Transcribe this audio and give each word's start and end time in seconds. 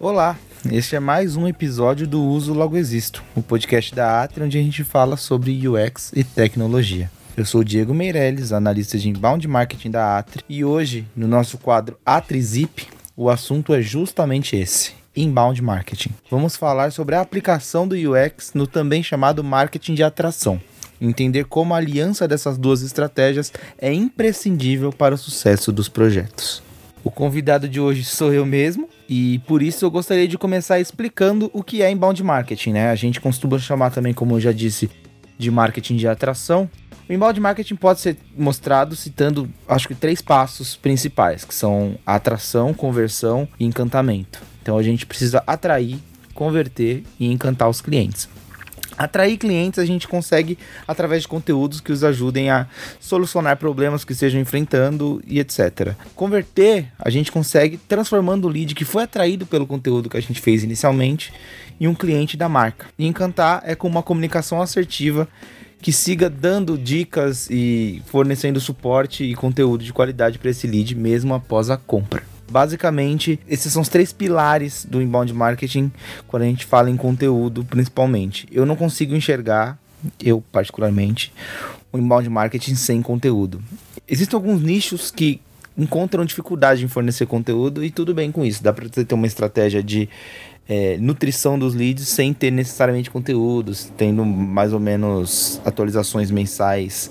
Olá, 0.00 0.38
este 0.70 0.94
é 0.94 1.00
mais 1.00 1.34
um 1.34 1.48
episódio 1.48 2.06
do 2.06 2.22
Uso 2.22 2.54
Logo 2.54 2.76
Existo, 2.76 3.20
o 3.34 3.42
podcast 3.42 3.92
da 3.92 4.22
Atri 4.22 4.44
onde 4.44 4.56
a 4.56 4.62
gente 4.62 4.84
fala 4.84 5.16
sobre 5.16 5.68
UX 5.68 6.12
e 6.14 6.22
tecnologia. 6.22 7.10
Eu 7.36 7.44
sou 7.44 7.62
o 7.62 7.64
Diego 7.64 7.92
Meirelles, 7.92 8.52
analista 8.52 8.96
de 8.96 9.08
inbound 9.08 9.48
marketing 9.48 9.90
da 9.90 10.16
Atri, 10.16 10.44
e 10.48 10.64
hoje, 10.64 11.04
no 11.16 11.26
nosso 11.26 11.58
quadro 11.58 11.98
Atri 12.06 12.40
Zip, 12.40 12.86
o 13.16 13.28
assunto 13.28 13.74
é 13.74 13.82
justamente 13.82 14.54
esse: 14.54 14.92
inbound 15.16 15.60
marketing. 15.60 16.10
Vamos 16.30 16.54
falar 16.54 16.92
sobre 16.92 17.16
a 17.16 17.20
aplicação 17.20 17.88
do 17.88 17.96
UX 17.96 18.52
no 18.54 18.68
também 18.68 19.02
chamado 19.02 19.42
marketing 19.42 19.94
de 19.94 20.04
atração. 20.04 20.60
Entender 21.00 21.46
como 21.46 21.74
a 21.74 21.76
aliança 21.76 22.28
dessas 22.28 22.56
duas 22.56 22.82
estratégias 22.82 23.52
é 23.76 23.92
imprescindível 23.92 24.92
para 24.92 25.16
o 25.16 25.18
sucesso 25.18 25.72
dos 25.72 25.88
projetos. 25.88 26.67
O 27.04 27.10
convidado 27.10 27.68
de 27.68 27.80
hoje 27.80 28.04
sou 28.04 28.32
eu 28.34 28.44
mesmo, 28.44 28.88
e 29.08 29.38
por 29.46 29.62
isso 29.62 29.84
eu 29.84 29.90
gostaria 29.90 30.26
de 30.26 30.36
começar 30.36 30.80
explicando 30.80 31.50
o 31.54 31.62
que 31.62 31.80
é 31.80 31.90
inbound 31.90 32.22
marketing, 32.22 32.72
né? 32.72 32.90
A 32.90 32.94
gente 32.94 33.20
costuma 33.20 33.58
chamar 33.58 33.90
também, 33.90 34.12
como 34.12 34.34
eu 34.34 34.40
já 34.40 34.52
disse, 34.52 34.90
de 35.38 35.50
marketing 35.50 35.96
de 35.96 36.08
atração. 36.08 36.68
O 37.08 37.12
inbound 37.12 37.40
marketing 37.40 37.76
pode 37.76 38.00
ser 38.00 38.18
mostrado 38.36 38.94
citando, 38.94 39.48
acho 39.66 39.88
que, 39.88 39.94
três 39.94 40.20
passos 40.20 40.76
principais, 40.76 41.44
que 41.44 41.54
são 41.54 41.96
atração, 42.04 42.74
conversão 42.74 43.48
e 43.58 43.64
encantamento. 43.64 44.42
Então 44.60 44.76
a 44.76 44.82
gente 44.82 45.06
precisa 45.06 45.42
atrair, 45.46 45.98
converter 46.34 47.04
e 47.18 47.32
encantar 47.32 47.68
os 47.68 47.80
clientes. 47.80 48.28
Atrair 48.98 49.38
clientes 49.38 49.78
a 49.78 49.86
gente 49.86 50.08
consegue 50.08 50.58
através 50.86 51.22
de 51.22 51.28
conteúdos 51.28 51.80
que 51.80 51.92
os 51.92 52.02
ajudem 52.02 52.50
a 52.50 52.66
solucionar 52.98 53.56
problemas 53.56 54.04
que 54.04 54.12
estejam 54.12 54.40
enfrentando 54.40 55.22
e 55.26 55.38
etc. 55.38 55.94
Converter 56.14 56.88
a 56.98 57.08
gente 57.08 57.30
consegue 57.30 57.76
transformando 57.76 58.46
o 58.46 58.48
lead 58.48 58.74
que 58.74 58.84
foi 58.84 59.04
atraído 59.04 59.46
pelo 59.46 59.66
conteúdo 59.66 60.10
que 60.10 60.16
a 60.16 60.20
gente 60.20 60.40
fez 60.40 60.64
inicialmente 60.64 61.32
em 61.80 61.86
um 61.86 61.94
cliente 61.94 62.36
da 62.36 62.48
marca. 62.48 62.86
E 62.98 63.06
encantar 63.06 63.62
é 63.64 63.74
com 63.74 63.86
uma 63.86 64.02
comunicação 64.02 64.60
assertiva 64.60 65.28
que 65.80 65.92
siga 65.92 66.28
dando 66.28 66.76
dicas 66.76 67.48
e 67.50 68.02
fornecendo 68.06 68.60
suporte 68.60 69.22
e 69.22 69.34
conteúdo 69.34 69.84
de 69.84 69.92
qualidade 69.92 70.38
para 70.38 70.50
esse 70.50 70.66
lead 70.66 70.94
mesmo 70.94 71.34
após 71.34 71.70
a 71.70 71.76
compra. 71.76 72.37
Basicamente, 72.50 73.38
esses 73.48 73.72
são 73.72 73.82
os 73.82 73.88
três 73.88 74.12
pilares 74.12 74.84
do 74.84 75.02
inbound 75.02 75.32
marketing 75.32 75.92
quando 76.26 76.42
a 76.42 76.46
gente 76.46 76.64
fala 76.64 76.90
em 76.90 76.96
conteúdo, 76.96 77.64
principalmente. 77.64 78.48
Eu 78.50 78.64
não 78.64 78.74
consigo 78.74 79.14
enxergar, 79.14 79.78
eu 80.22 80.42
particularmente, 80.50 81.32
o 81.92 81.98
inbound 81.98 82.28
marketing 82.28 82.74
sem 82.74 83.02
conteúdo. 83.02 83.62
Existem 84.06 84.36
alguns 84.36 84.62
nichos 84.62 85.10
que 85.10 85.40
encontram 85.76 86.24
dificuldade 86.24 86.84
em 86.84 86.88
fornecer 86.88 87.26
conteúdo 87.26 87.84
e 87.84 87.90
tudo 87.90 88.14
bem 88.14 88.32
com 88.32 88.44
isso. 88.44 88.62
Dá 88.62 88.72
para 88.72 88.88
ter 88.88 89.14
uma 89.14 89.26
estratégia 89.26 89.82
de 89.82 90.08
é, 90.68 90.96
nutrição 90.98 91.58
dos 91.58 91.74
leads 91.74 92.08
sem 92.08 92.34
ter 92.34 92.50
necessariamente 92.50 93.10
conteúdos, 93.10 93.90
tendo 93.96 94.24
mais 94.24 94.72
ou 94.72 94.80
menos 94.80 95.60
atualizações 95.64 96.30
mensais 96.30 97.10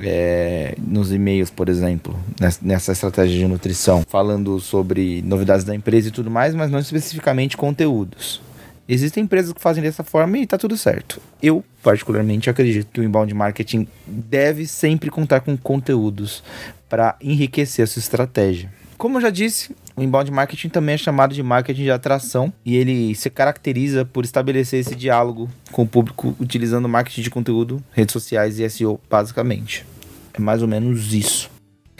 é, 0.00 0.74
nos 0.78 1.12
e-mails, 1.12 1.50
por 1.50 1.68
exemplo, 1.68 2.18
nessa 2.62 2.92
estratégia 2.92 3.38
de 3.38 3.46
nutrição, 3.46 4.04
falando 4.08 4.60
sobre 4.60 5.22
novidades 5.22 5.64
da 5.64 5.74
empresa 5.74 6.08
e 6.08 6.10
tudo 6.10 6.30
mais, 6.30 6.54
mas 6.54 6.70
não 6.70 6.78
especificamente 6.78 7.56
conteúdos. 7.56 8.40
Existem 8.88 9.24
empresas 9.24 9.52
que 9.52 9.60
fazem 9.60 9.82
dessa 9.82 10.02
forma 10.02 10.38
e 10.38 10.46
tá 10.46 10.56
tudo 10.56 10.76
certo. 10.76 11.20
Eu, 11.42 11.62
particularmente, 11.82 12.48
acredito 12.48 12.88
que 12.90 13.00
o 13.00 13.04
inbound 13.04 13.34
marketing 13.34 13.86
deve 14.06 14.66
sempre 14.66 15.10
contar 15.10 15.40
com 15.40 15.56
conteúdos 15.58 16.42
para 16.88 17.14
enriquecer 17.20 17.82
a 17.82 17.86
sua 17.86 18.00
estratégia. 18.00 18.72
Como 18.96 19.18
eu 19.18 19.20
já 19.20 19.30
disse, 19.30 19.76
o 19.98 20.02
inbound 20.02 20.30
marketing 20.30 20.68
também 20.68 20.94
é 20.94 20.98
chamado 20.98 21.34
de 21.34 21.42
marketing 21.42 21.82
de 21.82 21.90
atração 21.90 22.52
e 22.64 22.76
ele 22.76 23.14
se 23.16 23.28
caracteriza 23.28 24.04
por 24.04 24.24
estabelecer 24.24 24.78
esse 24.80 24.94
diálogo 24.94 25.48
com 25.72 25.82
o 25.82 25.86
público 25.86 26.36
utilizando 26.38 26.88
marketing 26.88 27.22
de 27.22 27.30
conteúdo, 27.30 27.82
redes 27.92 28.12
sociais 28.12 28.60
e 28.60 28.70
SEO, 28.70 29.00
basicamente. 29.10 29.84
É 30.32 30.40
mais 30.40 30.62
ou 30.62 30.68
menos 30.68 31.12
isso. 31.12 31.50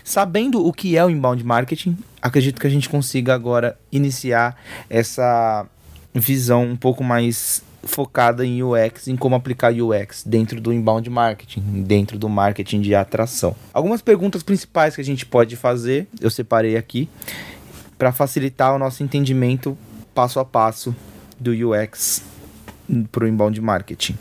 Sabendo 0.04 0.64
o 0.64 0.72
que 0.72 0.96
é 0.96 1.04
o 1.04 1.10
inbound 1.10 1.42
marketing, 1.44 1.98
acredito 2.22 2.60
que 2.60 2.66
a 2.66 2.70
gente 2.70 2.88
consiga 2.88 3.34
agora 3.34 3.76
iniciar 3.90 4.56
essa 4.88 5.66
visão 6.14 6.64
um 6.64 6.76
pouco 6.76 7.02
mais 7.02 7.62
focada 7.82 8.44
em 8.44 8.62
UX, 8.62 9.08
em 9.08 9.16
como 9.16 9.34
aplicar 9.34 9.72
UX 9.72 10.22
dentro 10.24 10.60
do 10.60 10.72
inbound 10.72 11.08
marketing, 11.10 11.82
dentro 11.82 12.18
do 12.18 12.28
marketing 12.28 12.80
de 12.80 12.94
atração. 12.94 13.54
Algumas 13.72 14.02
perguntas 14.02 14.42
principais 14.42 14.94
que 14.94 15.00
a 15.00 15.04
gente 15.04 15.26
pode 15.26 15.56
fazer, 15.56 16.06
eu 16.20 16.30
separei 16.30 16.76
aqui, 16.76 17.08
para 17.98 18.12
facilitar 18.12 18.74
o 18.74 18.78
nosso 18.78 19.02
entendimento 19.02 19.76
passo 20.14 20.38
a 20.38 20.44
passo 20.44 20.94
do 21.38 21.50
UX 21.50 22.22
para 23.10 23.24
o 23.24 23.28
inbound 23.28 23.60
marketing. 23.60 24.16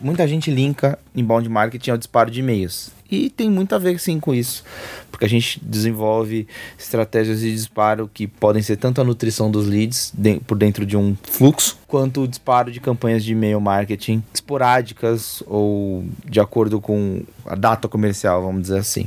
Muita 0.00 0.26
gente 0.26 0.50
linka 0.50 0.98
inbound 1.14 1.48
marketing 1.48 1.90
ao 1.90 1.98
disparo 1.98 2.30
de 2.30 2.40
e-mails. 2.40 2.90
E 3.10 3.28
tem 3.28 3.50
muito 3.50 3.74
a 3.74 3.78
ver 3.78 4.00
sim 4.00 4.18
com 4.18 4.34
isso, 4.34 4.64
porque 5.10 5.26
a 5.26 5.28
gente 5.28 5.60
desenvolve 5.62 6.48
estratégias 6.78 7.40
de 7.40 7.52
disparo 7.52 8.10
que 8.12 8.26
podem 8.26 8.62
ser 8.62 8.76
tanto 8.76 9.02
a 9.02 9.04
nutrição 9.04 9.50
dos 9.50 9.68
leads 9.68 10.12
de, 10.16 10.40
por 10.40 10.56
dentro 10.56 10.86
de 10.86 10.96
um 10.96 11.14
fluxo, 11.22 11.78
quanto 11.86 12.22
o 12.22 12.28
disparo 12.28 12.72
de 12.72 12.80
campanhas 12.80 13.22
de 13.22 13.32
e-mail 13.32 13.60
marketing 13.60 14.24
esporádicas 14.32 15.42
ou 15.46 16.04
de 16.24 16.40
acordo 16.40 16.80
com 16.80 17.22
a 17.44 17.54
data 17.54 17.86
comercial, 17.86 18.42
vamos 18.42 18.62
dizer 18.62 18.78
assim. 18.78 19.06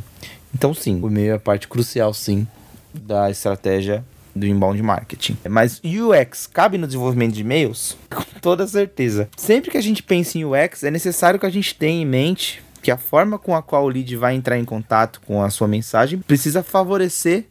Então 0.54 0.72
sim, 0.72 1.02
o 1.02 1.08
e-mail 1.08 1.34
é 1.34 1.40
parte 1.40 1.68
crucial 1.68 2.14
sim 2.14 2.48
da 2.94 3.32
estratégia 3.32 4.06
do 4.36 4.46
inbound 4.46 4.82
marketing. 4.82 5.38
Mas 5.50 5.82
UX 5.84 6.48
cabe 6.48 6.78
no 6.78 6.86
desenvolvimento 6.86 7.34
de 7.34 7.42
e-mails? 7.42 7.98
Com 8.14 8.24
toda 8.42 8.68
certeza. 8.68 9.30
Sempre 9.38 9.72
que 9.72 9.78
a 9.78 9.82
gente 9.82 10.04
pensa 10.04 10.38
em 10.38 10.46
UX, 10.46 10.84
é 10.84 10.92
necessário 10.92 11.40
que 11.40 11.46
a 11.46 11.50
gente 11.50 11.74
tenha 11.76 12.02
em 12.02 12.06
mente 12.06 12.62
que 12.82 12.92
a 12.92 12.98
forma 12.98 13.40
com 13.40 13.56
a 13.56 13.64
qual 13.64 13.86
o 13.86 13.90
lead 13.90 14.16
vai 14.16 14.36
entrar 14.36 14.60
em 14.60 14.66
contato 14.66 15.20
com 15.26 15.42
a 15.42 15.50
sua 15.50 15.68
mensagem 15.68 16.20
precisa 16.20 16.62
favorecer 16.62 17.46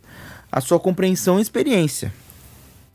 a 0.53 0.61
sua 0.61 0.79
compreensão 0.79 1.41
e 1.41 1.43
experiência. 1.43 2.13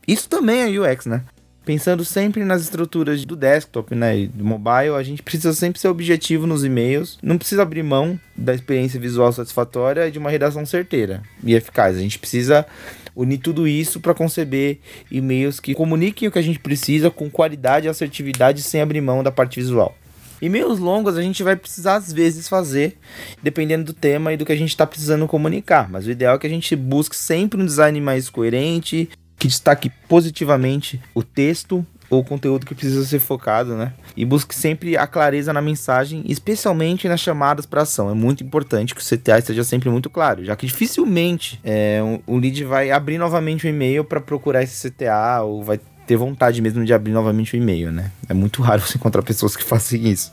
Isso 0.08 0.26
também 0.26 0.62
é 0.62 0.80
UX, 0.80 1.04
né? 1.04 1.22
Pensando 1.66 2.02
sempre 2.02 2.42
nas 2.42 2.62
estruturas 2.62 3.24
do 3.26 3.36
desktop, 3.36 3.94
né, 3.94 4.20
e 4.20 4.26
do 4.26 4.42
mobile, 4.42 4.94
a 4.96 5.02
gente 5.02 5.22
precisa 5.22 5.52
sempre 5.52 5.78
ser 5.78 5.88
objetivo 5.88 6.46
nos 6.46 6.64
e-mails. 6.64 7.18
Não 7.22 7.36
precisa 7.36 7.60
abrir 7.62 7.82
mão 7.82 8.18
da 8.34 8.54
experiência 8.54 8.98
visual 8.98 9.30
satisfatória 9.30 10.08
e 10.08 10.10
de 10.10 10.18
uma 10.18 10.30
redação 10.30 10.64
certeira 10.64 11.22
e 11.44 11.54
eficaz. 11.54 11.96
A 11.96 12.00
gente 12.00 12.18
precisa 12.18 12.66
unir 13.14 13.38
tudo 13.38 13.66
isso 13.66 14.00
para 14.00 14.14
conceber 14.14 14.78
e-mails 15.10 15.60
que 15.60 15.74
comuniquem 15.74 16.28
o 16.28 16.32
que 16.32 16.38
a 16.38 16.42
gente 16.42 16.58
precisa 16.58 17.10
com 17.10 17.30
qualidade 17.30 17.86
e 17.86 17.90
assertividade 17.90 18.62
sem 18.62 18.80
abrir 18.80 19.00
mão 19.00 19.22
da 19.22 19.32
parte 19.32 19.60
visual. 19.60 19.96
E-mails 20.42 20.78
longos 20.78 21.18
a 21.18 21.22
gente 21.22 21.42
vai 21.42 21.54
precisar 21.54 21.96
às 21.96 22.12
vezes 22.12 22.48
fazer, 22.48 22.96
dependendo 23.42 23.84
do 23.84 23.92
tema 23.92 24.32
e 24.32 24.36
do 24.36 24.46
que 24.46 24.52
a 24.52 24.56
gente 24.56 24.70
está 24.70 24.86
precisando 24.86 25.28
comunicar. 25.28 25.90
Mas 25.90 26.06
o 26.06 26.10
ideal 26.10 26.36
é 26.36 26.38
que 26.38 26.46
a 26.46 26.50
gente 26.50 26.74
busque 26.74 27.14
sempre 27.14 27.60
um 27.60 27.66
design 27.66 28.00
mais 28.00 28.30
coerente, 28.30 29.10
que 29.38 29.48
destaque 29.48 29.90
positivamente 30.08 31.00
o 31.14 31.22
texto 31.22 31.84
ou 32.10 32.24
conteúdo 32.24 32.66
que 32.66 32.74
precisa 32.74 33.04
ser 33.06 33.20
focado, 33.20 33.76
né? 33.76 33.92
E 34.16 34.24
busque 34.24 34.52
sempre 34.52 34.96
a 34.96 35.06
clareza 35.06 35.52
na 35.52 35.62
mensagem, 35.62 36.24
especialmente 36.26 37.08
nas 37.08 37.20
chamadas 37.20 37.64
para 37.64 37.82
ação. 37.82 38.10
É 38.10 38.14
muito 38.14 38.42
importante 38.42 38.94
que 38.94 39.00
o 39.00 39.04
CTA 39.04 39.38
esteja 39.38 39.62
sempre 39.62 39.88
muito 39.88 40.10
claro, 40.10 40.44
já 40.44 40.56
que 40.56 40.66
dificilmente 40.66 41.60
é, 41.62 42.00
o 42.26 42.36
lead 42.36 42.64
vai 42.64 42.90
abrir 42.90 43.16
novamente 43.16 43.66
o 43.66 43.68
e-mail 43.68 44.04
para 44.04 44.20
procurar 44.20 44.62
esse 44.62 44.90
CTA 44.90 45.42
ou 45.42 45.62
vai 45.62 45.78
ter 46.04 46.16
vontade 46.16 46.60
mesmo 46.60 46.84
de 46.84 46.92
abrir 46.92 47.12
novamente 47.12 47.54
o 47.54 47.56
e-mail, 47.56 47.92
né? 47.92 48.10
É 48.28 48.34
muito 48.34 48.60
raro 48.62 48.82
você 48.82 48.98
encontrar 48.98 49.22
pessoas 49.22 49.54
que 49.54 49.62
fazem 49.62 50.08
isso. 50.08 50.32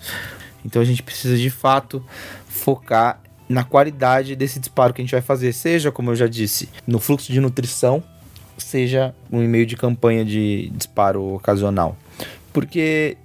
Então 0.65 0.81
a 0.81 0.85
gente 0.85 1.03
precisa 1.03 1.37
de 1.37 1.51
fato 1.51 2.03
focar 2.49 3.21
na 3.47 3.63
qualidade 3.63 4.35
desse 4.35 4.59
disparo 4.59 4.93
que 4.93 5.01
a 5.01 5.03
gente 5.05 5.11
vai 5.11 5.21
fazer, 5.21 5.53
seja, 5.53 5.91
como 5.91 6.11
eu 6.11 6.15
já 6.15 6.27
disse, 6.27 6.67
no 6.85 6.99
fluxo 6.99 7.31
de 7.31 7.39
nutrição, 7.39 8.03
seja 8.57 9.13
um 9.31 9.41
e-mail 9.41 9.65
de 9.65 9.75
campanha 9.75 10.25
de 10.25 10.69
disparo 10.75 11.35
ocasional. 11.35 11.97
Porque 12.51 13.17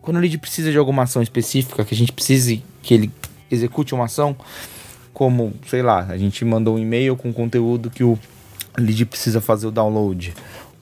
quando 0.00 0.16
o 0.16 0.20
lead 0.20 0.38
precisa 0.38 0.70
de 0.70 0.78
alguma 0.78 1.02
ação 1.02 1.22
específica, 1.22 1.84
que 1.84 1.94
a 1.94 1.96
gente 1.96 2.12
precise 2.12 2.62
que 2.82 2.94
ele 2.94 3.10
execute 3.50 3.94
uma 3.94 4.04
ação, 4.04 4.36
como, 5.12 5.52
sei 5.66 5.82
lá, 5.82 6.06
a 6.08 6.16
gente 6.16 6.44
mandou 6.44 6.76
um 6.76 6.78
e-mail 6.78 7.16
com 7.16 7.32
conteúdo 7.32 7.90
que 7.90 8.02
o 8.02 8.18
lead 8.78 9.04
precisa 9.06 9.40
fazer 9.40 9.66
o 9.66 9.70
download, 9.70 10.32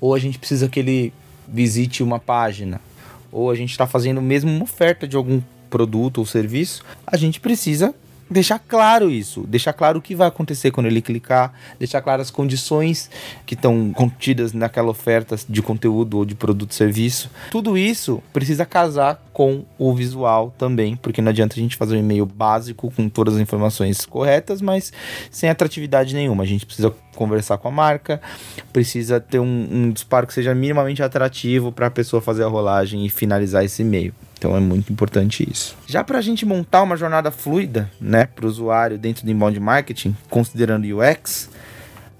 ou 0.00 0.14
a 0.14 0.18
gente 0.18 0.38
precisa 0.38 0.68
que 0.68 0.78
ele 0.78 1.12
visite 1.46 2.02
uma 2.02 2.18
página, 2.18 2.80
ou 3.32 3.50
a 3.50 3.54
gente 3.54 3.70
está 3.70 3.86
fazendo 3.86 4.22
mesmo 4.22 4.50
uma 4.50 4.62
oferta 4.62 5.08
de 5.08 5.16
algum 5.16 5.40
produto 5.68 6.18
ou 6.18 6.26
serviço, 6.26 6.84
a 7.06 7.16
gente 7.16 7.40
precisa 7.40 7.94
deixar 8.30 8.58
claro 8.58 9.10
isso, 9.10 9.42
deixar 9.46 9.72
claro 9.72 9.98
o 9.98 10.02
que 10.02 10.14
vai 10.14 10.28
acontecer 10.28 10.70
quando 10.70 10.86
ele 10.86 11.00
clicar, 11.00 11.52
deixar 11.78 12.00
claro 12.00 12.20
as 12.20 12.30
condições 12.30 13.10
que 13.46 13.54
estão 13.54 13.92
contidas 13.92 14.52
naquela 14.52 14.90
oferta 14.90 15.36
de 15.48 15.62
conteúdo 15.62 16.18
ou 16.18 16.24
de 16.24 16.34
produto 16.34 16.74
serviço. 16.74 17.30
Tudo 17.50 17.76
isso 17.76 18.22
precisa 18.32 18.64
casar 18.66 19.22
com 19.32 19.64
o 19.78 19.94
visual 19.94 20.52
também, 20.58 20.96
porque 20.96 21.22
não 21.22 21.30
adianta 21.30 21.54
a 21.54 21.60
gente 21.60 21.76
fazer 21.76 21.96
um 21.96 22.00
e-mail 22.00 22.26
básico 22.26 22.90
com 22.90 23.08
todas 23.08 23.34
as 23.34 23.40
informações 23.40 24.04
corretas, 24.04 24.60
mas 24.60 24.92
sem 25.30 25.48
atratividade 25.48 26.14
nenhuma. 26.14 26.42
A 26.42 26.46
gente 26.46 26.66
precisa 26.66 26.92
conversar 27.14 27.58
com 27.58 27.68
a 27.68 27.70
marca, 27.70 28.20
precisa 28.72 29.20
ter 29.20 29.38
um, 29.38 29.68
um 29.70 29.90
disparo 29.90 30.26
que 30.26 30.34
seja 30.34 30.54
minimamente 30.54 31.02
atrativo 31.02 31.72
para 31.72 31.86
a 31.86 31.90
pessoa 31.90 32.20
fazer 32.20 32.44
a 32.44 32.48
rolagem 32.48 33.04
e 33.06 33.10
finalizar 33.10 33.64
esse 33.64 33.82
e-mail. 33.82 34.12
Então 34.38 34.56
é 34.56 34.60
muito 34.60 34.92
importante 34.92 35.46
isso. 35.50 35.76
Já 35.86 36.04
para 36.04 36.18
a 36.18 36.22
gente 36.22 36.46
montar 36.46 36.82
uma 36.82 36.96
jornada 36.96 37.30
fluida, 37.30 37.90
né, 38.00 38.26
para 38.26 38.46
o 38.46 38.48
usuário 38.48 38.96
dentro 38.96 39.24
do 39.24 39.30
inbound 39.30 39.58
marketing, 39.58 40.16
considerando 40.30 40.86
UX, 40.86 41.50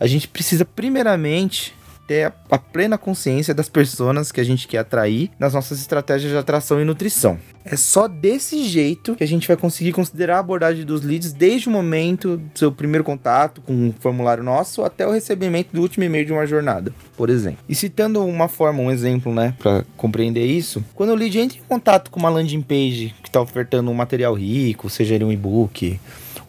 a 0.00 0.06
gente 0.06 0.26
precisa 0.26 0.64
primeiramente 0.64 1.74
ter 2.08 2.32
a 2.50 2.58
plena 2.58 2.96
consciência 2.96 3.54
das 3.54 3.68
pessoas 3.68 4.32
que 4.32 4.40
a 4.40 4.44
gente 4.44 4.66
quer 4.66 4.78
atrair 4.78 5.30
nas 5.38 5.52
nossas 5.52 5.78
estratégias 5.78 6.32
de 6.32 6.38
atração 6.38 6.80
e 6.80 6.84
nutrição. 6.84 7.38
É 7.64 7.76
só 7.76 8.08
desse 8.08 8.64
jeito 8.64 9.14
que 9.14 9.22
a 9.22 9.28
gente 9.28 9.46
vai 9.46 9.56
conseguir 9.56 9.92
considerar 9.92 10.36
a 10.36 10.40
abordagem 10.40 10.86
dos 10.86 11.02
leads 11.02 11.34
desde 11.34 11.68
o 11.68 11.70
momento 11.70 12.38
do 12.38 12.58
seu 12.58 12.72
primeiro 12.72 13.04
contato 13.04 13.60
com 13.60 13.74
um 13.74 13.92
formulário 14.00 14.42
nosso 14.42 14.82
até 14.82 15.06
o 15.06 15.10
recebimento 15.10 15.68
do 15.74 15.82
último 15.82 16.04
e-mail 16.04 16.24
de 16.24 16.32
uma 16.32 16.46
jornada, 16.46 16.94
por 17.14 17.28
exemplo. 17.28 17.58
E 17.68 17.74
citando 17.74 18.24
uma 18.24 18.48
forma, 18.48 18.80
um 18.80 18.90
exemplo, 18.90 19.34
né, 19.34 19.54
para 19.58 19.84
compreender 19.98 20.46
isso, 20.46 20.82
quando 20.94 21.10
o 21.10 21.14
lead 21.14 21.38
entra 21.38 21.58
em 21.58 21.62
contato 21.68 22.10
com 22.10 22.18
uma 22.18 22.30
landing 22.30 22.62
page 22.62 23.14
que 23.22 23.28
está 23.28 23.40
ofertando 23.40 23.90
um 23.90 23.94
material 23.94 24.32
rico, 24.32 24.88
seja 24.88 25.14
ele 25.14 25.24
um 25.24 25.32
e-book, 25.32 26.00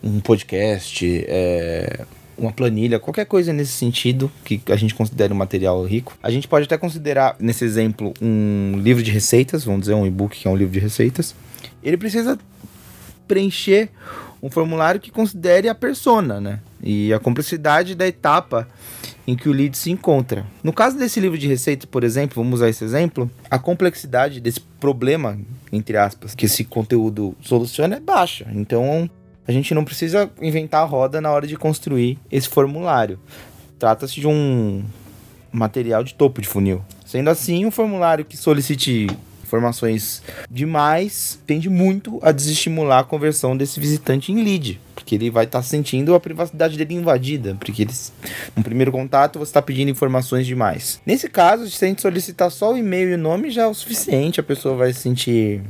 um 0.02 0.22
podcast, 0.22 1.26
é, 1.28 2.06
uma 2.40 2.52
planilha, 2.52 3.00
qualquer 3.00 3.26
coisa 3.26 3.52
nesse 3.54 3.74
sentido 3.74 4.32
que 4.44 4.62
a 4.68 4.76
gente 4.76 4.96
considere 4.96 5.34
um 5.34 5.36
material 5.36 5.84
rico. 5.84 6.18
A 6.24 6.32
gente 6.32 6.48
pode 6.48 6.66
até 6.66 6.78
considerar, 6.78 7.36
nesse 7.40 7.66
exemplo, 7.66 8.14
um 8.22 8.78
livro 8.78 9.04
de 9.04 9.12
receitas, 9.12 9.64
vamos 9.64 9.82
dizer, 9.82 9.94
um 9.94 10.06
e-book 10.06 10.38
que 10.38 10.48
é 10.48 10.52
um 10.52 10.56
livro 10.56 10.74
de 10.74 10.80
receitas. 10.80 11.36
Ele 11.84 11.98
precisa 11.98 12.38
preencher 13.28 13.90
um 14.42 14.50
formulário 14.50 15.00
que 15.00 15.12
considere 15.12 15.68
a 15.68 15.76
persona, 15.76 16.40
né? 16.40 16.60
E 16.82 17.14
a 17.14 17.20
complexidade 17.20 17.94
da 17.94 18.08
etapa 18.08 18.68
em 19.28 19.36
que 19.36 19.48
o 19.48 19.52
lead 19.52 19.78
se 19.78 19.92
encontra. 19.92 20.46
No 20.64 20.74
caso 20.74 20.98
desse 20.98 21.20
livro 21.20 21.38
de 21.38 21.48
receitas, 21.48 21.86
por 21.86 22.04
exemplo, 22.04 22.42
vamos 22.42 22.60
usar 22.60 22.70
esse 22.70 22.84
exemplo, 22.84 23.30
a 23.52 23.60
complexidade 23.60 24.40
desse 24.40 24.60
problema, 24.80 25.38
entre 25.72 25.98
aspas, 25.98 26.34
que 26.34 26.46
esse 26.46 26.64
conteúdo 26.64 27.36
soluciona 27.42 27.98
é 27.98 28.00
baixa. 28.00 28.48
Então, 28.56 29.10
a 29.50 29.52
gente 29.52 29.74
não 29.74 29.84
precisa 29.84 30.30
inventar 30.40 30.84
a 30.84 30.86
roda 30.86 31.20
na 31.20 31.32
hora 31.32 31.48
de 31.48 31.58
construir 31.58 32.20
esse 32.32 32.48
formulário. 32.48 33.20
Trata-se 33.80 34.22
de 34.22 34.28
um 34.28 34.84
material 35.52 36.04
de 36.04 36.14
topo 36.14 36.40
de 36.40 36.48
funil. 36.48 36.84
Sendo 37.04 37.32
assim, 37.32 37.66
um 37.66 37.72
formulário 37.72 38.24
que 38.24 38.38
solicite 38.38 39.08
informações 39.42 40.22
demais 40.52 41.40
tende 41.48 41.68
muito 41.68 42.20
a 42.22 42.32
desestimular 42.32 43.00
a 43.00 43.04
conversão 43.04 43.58
desse 43.58 43.80
visitante 43.80 44.32
em 44.32 44.44
lead, 44.44 44.80
porque 44.94 45.16
ele 45.16 45.32
vai 45.32 45.46
estar 45.46 45.58
tá 45.58 45.64
sentindo 45.64 46.14
a 46.14 46.20
privacidade 46.20 46.78
dele 46.78 46.94
invadida, 46.94 47.58
porque 47.60 47.88
no 48.56 48.62
primeiro 48.62 48.92
contato 48.92 49.40
você 49.40 49.50
está 49.50 49.64
pedindo 49.64 49.90
informações 49.90 50.46
demais. 50.46 51.02
Nesse 51.04 51.28
caso, 51.28 51.68
se 51.72 51.84
a 51.84 51.88
gente 51.88 52.04
solicitar 52.04 52.52
só 52.52 52.74
o 52.74 52.78
e-mail 52.78 53.10
e 53.10 53.14
o 53.16 53.18
nome 53.18 53.50
já 53.50 53.64
é 53.64 53.68
o 53.68 53.74
suficiente, 53.74 54.40
a 54.40 54.44
pessoa 54.44 54.76
vai 54.76 54.94
se 54.94 55.00
sentir 55.00 55.64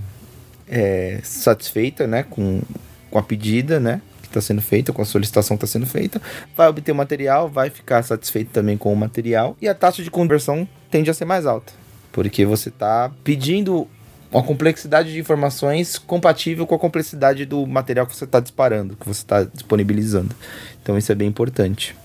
é, 0.67 1.21
satisfeita, 1.23 2.05
né, 2.05 2.23
com 2.23 2.59
com 3.09 3.19
a 3.19 3.23
pedida, 3.23 3.79
né? 3.79 4.01
Que 4.21 4.27
está 4.27 4.41
sendo 4.41 4.61
feita, 4.61 4.93
com 4.93 5.01
a 5.01 5.05
solicitação 5.05 5.57
que 5.57 5.65
está 5.65 5.79
sendo 5.79 5.85
feita, 5.85 6.21
vai 6.55 6.67
obter 6.67 6.91
o 6.91 6.95
material, 6.95 7.49
vai 7.49 7.69
ficar 7.69 8.03
satisfeito 8.03 8.51
também 8.51 8.77
com 8.77 8.91
o 8.91 8.95
material 8.95 9.57
e 9.61 9.67
a 9.67 9.73
taxa 9.73 10.03
de 10.03 10.11
conversão 10.11 10.67
tende 10.91 11.09
a 11.09 11.13
ser 11.13 11.25
mais 11.25 11.45
alta, 11.45 11.73
porque 12.11 12.45
você 12.45 12.69
está 12.69 13.11
pedindo 13.23 13.87
uma 14.31 14.43
complexidade 14.43 15.11
de 15.11 15.19
informações 15.19 15.97
compatível 15.97 16.67
com 16.67 16.75
a 16.75 16.79
complexidade 16.79 17.45
do 17.45 17.65
material 17.65 18.05
que 18.05 18.15
você 18.15 18.25
está 18.25 18.39
disparando, 18.39 18.95
que 18.95 19.07
você 19.07 19.21
está 19.21 19.43
disponibilizando. 19.43 20.35
Então 20.81 20.97
isso 20.97 21.11
é 21.11 21.15
bem 21.15 21.27
importante. 21.27 21.95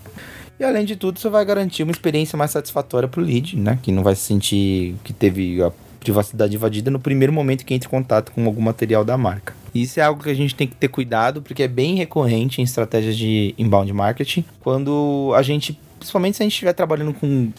E 0.58 0.64
além 0.64 0.84
de 0.84 0.96
tudo, 0.96 1.18
você 1.18 1.28
vai 1.28 1.44
garantir 1.44 1.82
uma 1.82 1.92
experiência 1.92 2.36
mais 2.36 2.52
satisfatória 2.52 3.08
para 3.08 3.20
o 3.20 3.24
lead, 3.24 3.58
né? 3.58 3.78
Que 3.82 3.90
não 3.90 4.02
vai 4.02 4.14
se 4.14 4.22
sentir 4.22 4.94
que 5.02 5.12
teve 5.12 5.60
a 5.62 5.72
privacidade 6.04 6.54
invadida 6.54 6.90
no 6.90 7.00
primeiro 7.00 7.32
momento 7.32 7.64
que 7.64 7.74
entra 7.74 7.88
em 7.88 7.90
contato 7.90 8.30
com 8.30 8.44
algum 8.44 8.62
material 8.62 9.04
da 9.04 9.16
marca. 9.16 9.54
Isso 9.74 9.98
é 9.98 10.02
algo 10.02 10.22
que 10.22 10.30
a 10.30 10.34
gente 10.34 10.54
tem 10.54 10.68
que 10.68 10.76
ter 10.76 10.88
cuidado, 10.88 11.42
porque 11.42 11.64
é 11.64 11.68
bem 11.68 11.96
recorrente 11.96 12.60
em 12.60 12.64
estratégias 12.64 13.16
de 13.16 13.54
inbound 13.58 13.92
marketing, 13.92 14.44
quando 14.60 15.32
a 15.34 15.42
gente, 15.42 15.78
principalmente 15.98 16.36
se 16.36 16.42
a 16.42 16.44
gente 16.44 16.52
estiver 16.52 16.72
trabalhando 16.74 17.12
com 17.12 17.50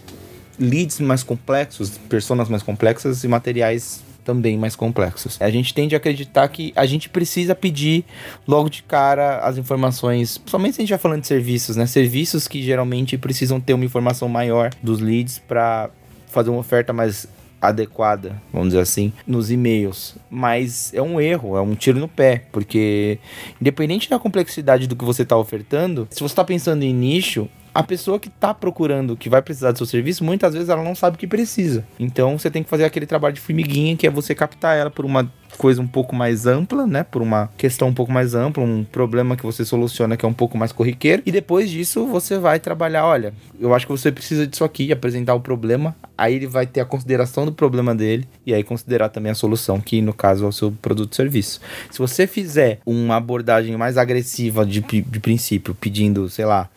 leads 0.58 1.02
mais 1.02 1.24
complexos, 1.24 1.98
personas 2.10 2.48
mais 2.48 2.64
complexas 2.64 3.24
e 3.24 3.28
materiais 3.28 4.02
também 4.24 4.58
mais 4.58 4.76
complexos. 4.76 5.38
A 5.40 5.52
gente 5.52 5.74
tende 5.74 5.94
a 5.94 5.98
acreditar 5.98 6.48
que 6.48 6.74
a 6.76 6.86
gente 6.86 7.10
precisa 7.10 7.54
pedir 7.54 8.04
logo 8.48 8.70
de 8.70 8.82
cara 8.82 9.40
as 9.40 9.58
informações, 9.58 10.38
principalmente 10.38 10.76
se 10.76 10.82
a 10.82 10.84
gente 10.84 10.90
vai 10.90 10.98
falando 10.98 11.22
de 11.22 11.28
serviços, 11.28 11.76
né? 11.76 11.86
Serviços 11.86 12.48
que 12.48 12.64
geralmente 12.64 13.18
precisam 13.18 13.60
ter 13.60 13.74
uma 13.74 13.86
informação 13.86 14.28
maior 14.28 14.72
dos 14.82 15.00
leads 15.00 15.38
para 15.38 15.92
fazer 16.28 16.50
uma 16.50 16.60
oferta 16.60 16.92
mais 16.92 17.28
adequada, 17.70 18.42
vamos 18.52 18.70
dizer 18.70 18.82
assim, 18.82 19.12
nos 19.26 19.52
e-mails. 19.52 20.16
Mas 20.30 20.94
é 20.94 21.02
um 21.02 21.20
erro, 21.20 21.56
é 21.58 21.62
um 21.62 21.76
tiro 21.76 22.00
no 22.00 22.08
pé, 22.08 22.44
porque 22.52 23.20
independente 23.60 24.10
da 24.10 24.20
complexidade 24.20 24.88
do 24.88 24.96
que 24.96 25.06
você 25.06 25.24
está 25.24 25.38
ofertando, 25.38 26.08
se 26.10 26.20
você 26.20 26.34
está 26.34 26.44
pensando 26.44 26.84
em 26.84 26.94
nicho, 26.94 27.50
a 27.76 27.84
pessoa 27.84 28.18
que 28.18 28.30
está 28.30 28.54
procurando, 28.54 29.18
que 29.18 29.28
vai 29.28 29.42
precisar 29.42 29.74
do 29.74 29.78
seu 29.78 29.86
serviço, 29.86 30.24
muitas 30.24 30.54
vezes 30.54 30.70
ela 30.70 30.82
não 30.82 30.96
sabe 30.96 31.18
o 31.18 31.20
que 31.20 31.28
precisa. 31.28 31.86
Então 32.00 32.40
você 32.40 32.50
tem 32.50 32.64
que 32.64 32.70
fazer 32.70 32.86
aquele 32.86 33.06
trabalho 33.06 33.36
de 33.36 33.42
formiguinha, 33.42 33.98
que 33.98 34.08
é 34.08 34.10
você 34.10 34.34
captar 34.34 34.78
ela 34.78 34.90
por 34.90 35.04
uma 35.04 35.30
coisa 35.58 35.82
um 35.82 35.88
pouco 35.88 36.16
mais 36.16 36.46
ampla, 36.46 36.88
né? 36.88 37.04
Por 37.04 37.22
uma 37.22 37.50
questão 37.58 37.90
um 37.90 37.94
pouco 37.94 38.14
mais 38.14 38.34
ampla, 38.34 38.64
um 38.64 38.86
problema 38.86 39.36
que 39.36 39.44
você 39.44 39.66
soluciona 39.66 40.16
que 40.16 40.26
é 40.26 40.28
um 40.28 40.34
pouco 40.34 40.58
mais 40.58 40.72
corriqueiro. 40.72 41.22
E 41.26 41.32
depois 41.34 41.70
disso 41.70 42.06
você 42.08 42.38
vai 42.38 42.62
trabalhar, 42.62 43.06
olha, 43.06 43.34
eu 43.60 43.74
acho 43.74 43.86
que 43.86 43.92
você 43.92 44.10
precisa 44.10 44.48
disso 44.48 44.64
aqui, 44.64 44.90
apresentar 44.94 45.36
o 45.36 45.42
problema. 45.42 45.94
Aí 46.18 46.36
ele 46.36 46.48
vai 46.48 46.66
ter 46.66 46.80
a 46.80 46.86
consideração 46.86 47.46
do 47.46 47.52
problema 47.52 47.94
dele 47.94 48.26
e 48.46 48.54
aí 48.54 48.64
considerar 48.64 49.10
também 49.10 49.34
a 49.34 49.36
solução, 49.36 49.82
que 49.82 50.02
no 50.02 50.14
caso 50.14 50.46
é 50.46 50.48
o 50.48 50.52
seu 50.54 50.72
produto 50.72 51.12
ou 51.12 51.16
serviço. 51.16 51.60
Se 51.92 52.00
você 52.00 52.26
fizer 52.26 52.80
uma 52.86 53.18
abordagem 53.18 53.76
mais 53.76 53.98
agressiva 53.98 54.66
de, 54.66 54.80
de 54.80 55.20
princípio, 55.20 55.76
pedindo, 55.76 56.30
sei 56.30 56.46
lá, 56.46 56.70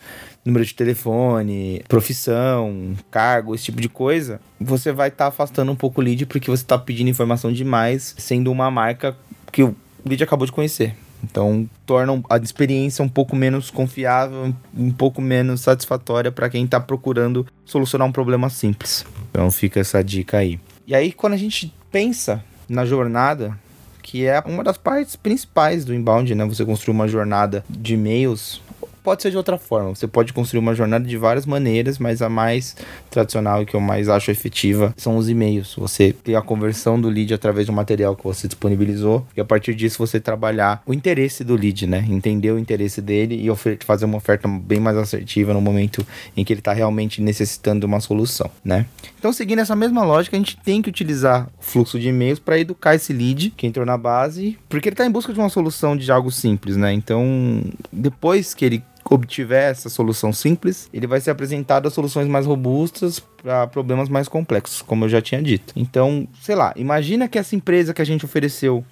número 0.49 0.65
de 0.65 0.73
telefone, 0.73 1.81
profissão, 1.87 2.93
cargo, 3.09 3.55
esse 3.55 3.65
tipo 3.65 3.81
de 3.81 3.89
coisa, 3.89 4.41
você 4.59 4.91
vai 4.91 5.09
estar 5.09 5.25
tá 5.25 5.29
afastando 5.29 5.71
um 5.71 5.75
pouco 5.75 6.01
o 6.01 6.03
lead 6.03 6.25
porque 6.25 6.49
você 6.49 6.63
está 6.63 6.77
pedindo 6.77 7.09
informação 7.09 7.51
demais, 7.51 8.15
sendo 8.17 8.51
uma 8.51 8.69
marca 8.69 9.15
que 9.51 9.63
o 9.63 9.75
lead 10.05 10.23
acabou 10.23 10.45
de 10.45 10.51
conhecer. 10.51 10.95
Então, 11.23 11.69
torna 11.85 12.21
a 12.29 12.37
experiência 12.37 13.03
um 13.03 13.09
pouco 13.09 13.35
menos 13.35 13.69
confiável, 13.69 14.53
um 14.75 14.91
pouco 14.91 15.21
menos 15.21 15.61
satisfatória 15.61 16.31
para 16.31 16.49
quem 16.49 16.63
está 16.63 16.79
procurando 16.79 17.45
solucionar 17.65 18.07
um 18.07 18.11
problema 18.11 18.49
simples. 18.49 19.05
Então, 19.29 19.51
fica 19.51 19.79
essa 19.79 20.03
dica 20.03 20.37
aí. 20.37 20.59
E 20.87 20.95
aí, 20.95 21.11
quando 21.11 21.33
a 21.33 21.37
gente 21.37 21.73
pensa 21.91 22.43
na 22.69 22.85
jornada, 22.85 23.57
que 24.01 24.25
é 24.25 24.41
uma 24.45 24.63
das 24.63 24.77
partes 24.77 25.15
principais 25.15 25.83
do 25.83 25.93
inbound, 25.93 26.33
né? 26.33 26.45
Você 26.45 26.63
construir 26.63 26.95
uma 26.95 27.07
jornada 27.07 27.63
de 27.69 27.95
e-mails 27.95 28.61
pode 29.03 29.21
ser 29.21 29.31
de 29.31 29.37
outra 29.37 29.57
forma. 29.57 29.89
Você 29.89 30.07
pode 30.07 30.33
construir 30.33 30.59
uma 30.59 30.75
jornada 30.75 31.05
de 31.05 31.17
várias 31.17 31.45
maneiras, 31.45 31.97
mas 31.97 32.21
a 32.21 32.29
mais 32.29 32.75
tradicional 33.09 33.61
e 33.61 33.65
que 33.65 33.75
eu 33.75 33.81
mais 33.81 34.09
acho 34.09 34.31
efetiva 34.31 34.93
são 34.97 35.17
os 35.17 35.29
e-mails. 35.29 35.75
Você 35.77 36.13
ter 36.13 36.35
a 36.35 36.41
conversão 36.41 36.99
do 36.99 37.09
lead 37.09 37.33
através 37.33 37.67
um 37.69 37.73
material 37.73 38.15
que 38.15 38.23
você 38.23 38.47
disponibilizou 38.47 39.25
e 39.35 39.41
a 39.41 39.45
partir 39.45 39.73
disso 39.73 39.97
você 39.97 40.19
trabalhar 40.19 40.81
o 40.85 40.93
interesse 40.93 41.43
do 41.43 41.55
lead, 41.55 41.87
né? 41.87 42.05
Entender 42.09 42.51
o 42.51 42.59
interesse 42.59 43.01
dele 43.01 43.35
e 43.35 43.85
fazer 43.85 44.05
uma 44.05 44.17
oferta 44.17 44.47
bem 44.47 44.79
mais 44.79 44.97
assertiva 44.97 45.53
no 45.53 45.61
momento 45.61 46.05
em 46.35 46.43
que 46.43 46.53
ele 46.53 46.59
está 46.59 46.73
realmente 46.73 47.21
necessitando 47.21 47.81
de 47.81 47.85
uma 47.85 47.99
solução, 47.99 48.49
né? 48.63 48.85
Então, 49.17 49.33
seguindo 49.33 49.59
essa 49.59 49.75
mesma 49.75 50.03
lógica, 50.03 50.35
a 50.35 50.39
gente 50.39 50.57
tem 50.57 50.81
que 50.81 50.89
utilizar 50.89 51.47
o 51.59 51.63
fluxo 51.63 51.99
de 51.99 52.07
e-mails 52.07 52.39
para 52.39 52.57
educar 52.57 52.95
esse 52.95 53.11
lead 53.11 53.53
que 53.55 53.67
entrou 53.67 53.85
na 53.85 53.97
base, 53.97 54.57
porque 54.69 54.89
ele 54.89 54.93
está 54.93 55.05
em 55.05 55.11
busca 55.11 55.33
de 55.33 55.39
uma 55.39 55.49
solução 55.49 55.95
de 55.95 56.09
algo 56.11 56.31
simples, 56.31 56.77
né? 56.77 56.93
Então, 56.93 57.61
depois 57.91 58.53
que 58.53 58.63
ele 58.63 58.83
obtiver 59.09 59.71
essa 59.71 59.89
solução 59.89 60.31
simples, 60.31 60.89
ele 60.93 61.07
vai 61.07 61.19
ser 61.19 61.31
apresentado 61.31 61.87
a 61.87 61.91
soluções 61.91 62.27
mais 62.27 62.45
robustas 62.45 63.19
para 63.19 63.67
problemas 63.67 64.09
mais 64.09 64.27
complexos, 64.27 64.81
como 64.81 65.05
eu 65.05 65.09
já 65.09 65.21
tinha 65.21 65.41
dito. 65.41 65.73
Então, 65.75 66.27
sei 66.41 66.55
lá, 66.55 66.73
imagina 66.75 67.27
que 67.27 67.37
essa 67.37 67.55
empresa 67.55 67.93
que 67.93 68.01
a 68.01 68.05
gente 68.05 68.25
ofereceu 68.25 68.83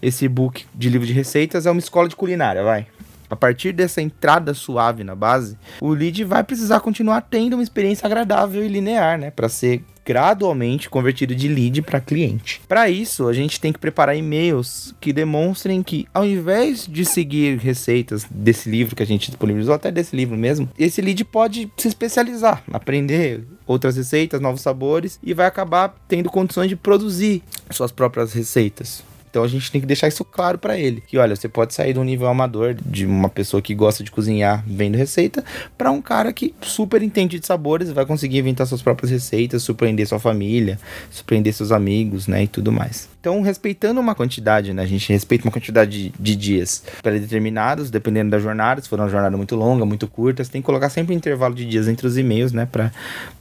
esse 0.00 0.24
e-book 0.26 0.66
de 0.74 0.88
livro 0.88 1.06
de 1.06 1.12
receitas 1.12 1.66
é 1.66 1.70
uma 1.70 1.80
escola 1.80 2.08
de 2.08 2.16
culinária, 2.16 2.62
vai. 2.62 2.86
A 3.28 3.36
partir 3.36 3.72
dessa 3.72 4.00
entrada 4.00 4.54
suave 4.54 5.04
na 5.04 5.14
base, 5.14 5.56
o 5.80 5.90
lead 5.90 6.24
vai 6.24 6.44
precisar 6.44 6.80
continuar 6.80 7.22
tendo 7.22 7.54
uma 7.54 7.62
experiência 7.62 8.06
agradável 8.06 8.64
e 8.64 8.68
linear, 8.68 9.18
né, 9.18 9.30
para 9.30 9.48
ser 9.48 9.84
gradualmente 10.04 10.90
convertido 10.90 11.34
de 11.34 11.48
lead 11.48 11.80
para 11.82 12.00
cliente. 12.00 12.60
Para 12.68 12.90
isso, 12.90 13.26
a 13.26 13.32
gente 13.32 13.58
tem 13.60 13.72
que 13.72 13.78
preparar 13.78 14.16
e-mails 14.16 14.94
que 15.00 15.12
demonstrem 15.12 15.82
que, 15.82 16.06
ao 16.12 16.26
invés 16.26 16.86
de 16.86 17.04
seguir 17.04 17.58
receitas 17.58 18.26
desse 18.30 18.68
livro 18.68 18.94
que 18.94 19.02
a 19.02 19.06
gente 19.06 19.30
disponibilizou, 19.30 19.74
até 19.74 19.90
desse 19.90 20.14
livro 20.14 20.36
mesmo, 20.36 20.68
esse 20.78 21.00
lead 21.00 21.24
pode 21.24 21.70
se 21.76 21.88
especializar, 21.88 22.62
aprender 22.70 23.44
outras 23.66 23.96
receitas, 23.96 24.40
novos 24.40 24.60
sabores 24.60 25.18
e 25.22 25.32
vai 25.32 25.46
acabar 25.46 25.94
tendo 26.06 26.30
condições 26.30 26.68
de 26.68 26.76
produzir 26.76 27.42
suas 27.70 27.90
próprias 27.90 28.32
receitas. 28.34 29.02
Então 29.34 29.42
a 29.42 29.48
gente 29.48 29.68
tem 29.72 29.80
que 29.80 29.86
deixar 29.88 30.06
isso 30.06 30.24
claro 30.24 30.58
para 30.58 30.78
ele, 30.78 31.02
que 31.04 31.18
olha, 31.18 31.34
você 31.34 31.48
pode 31.48 31.74
sair 31.74 31.92
de 31.92 31.98
um 31.98 32.04
nível 32.04 32.28
amador 32.28 32.72
de 32.72 33.04
uma 33.04 33.28
pessoa 33.28 33.60
que 33.60 33.74
gosta 33.74 34.04
de 34.04 34.12
cozinhar 34.12 34.62
vendo 34.64 34.96
receita 34.96 35.44
para 35.76 35.90
um 35.90 36.00
cara 36.00 36.32
que 36.32 36.54
super 36.62 37.02
entende 37.02 37.40
de 37.40 37.44
sabores, 37.44 37.90
vai 37.90 38.06
conseguir 38.06 38.38
inventar 38.38 38.64
suas 38.64 38.80
próprias 38.80 39.10
receitas, 39.10 39.64
surpreender 39.64 40.06
sua 40.06 40.20
família, 40.20 40.78
surpreender 41.10 41.52
seus 41.52 41.72
amigos, 41.72 42.28
né, 42.28 42.44
e 42.44 42.46
tudo 42.46 42.70
mais. 42.70 43.08
Então, 43.18 43.42
respeitando 43.42 44.00
uma 44.00 44.14
quantidade, 44.14 44.72
né, 44.72 44.84
a 44.84 44.86
gente 44.86 45.12
respeita 45.12 45.44
uma 45.48 45.52
quantidade 45.52 46.10
de, 46.10 46.14
de 46.16 46.36
dias 46.36 46.84
pré-determinados, 47.02 47.90
dependendo 47.90 48.30
da 48.30 48.38
jornada, 48.38 48.80
se 48.80 48.88
for 48.88 49.00
uma 49.00 49.08
jornada 49.08 49.36
muito 49.36 49.56
longa, 49.56 49.84
muito 49.84 50.06
curta, 50.06 50.44
você 50.44 50.52
tem 50.52 50.62
que 50.62 50.66
colocar 50.66 50.90
sempre 50.90 51.12
um 51.12 51.16
intervalo 51.16 51.56
de 51.56 51.66
dias 51.66 51.88
entre 51.88 52.06
os 52.06 52.16
e-mails, 52.16 52.52
né, 52.52 52.68
para 52.70 52.92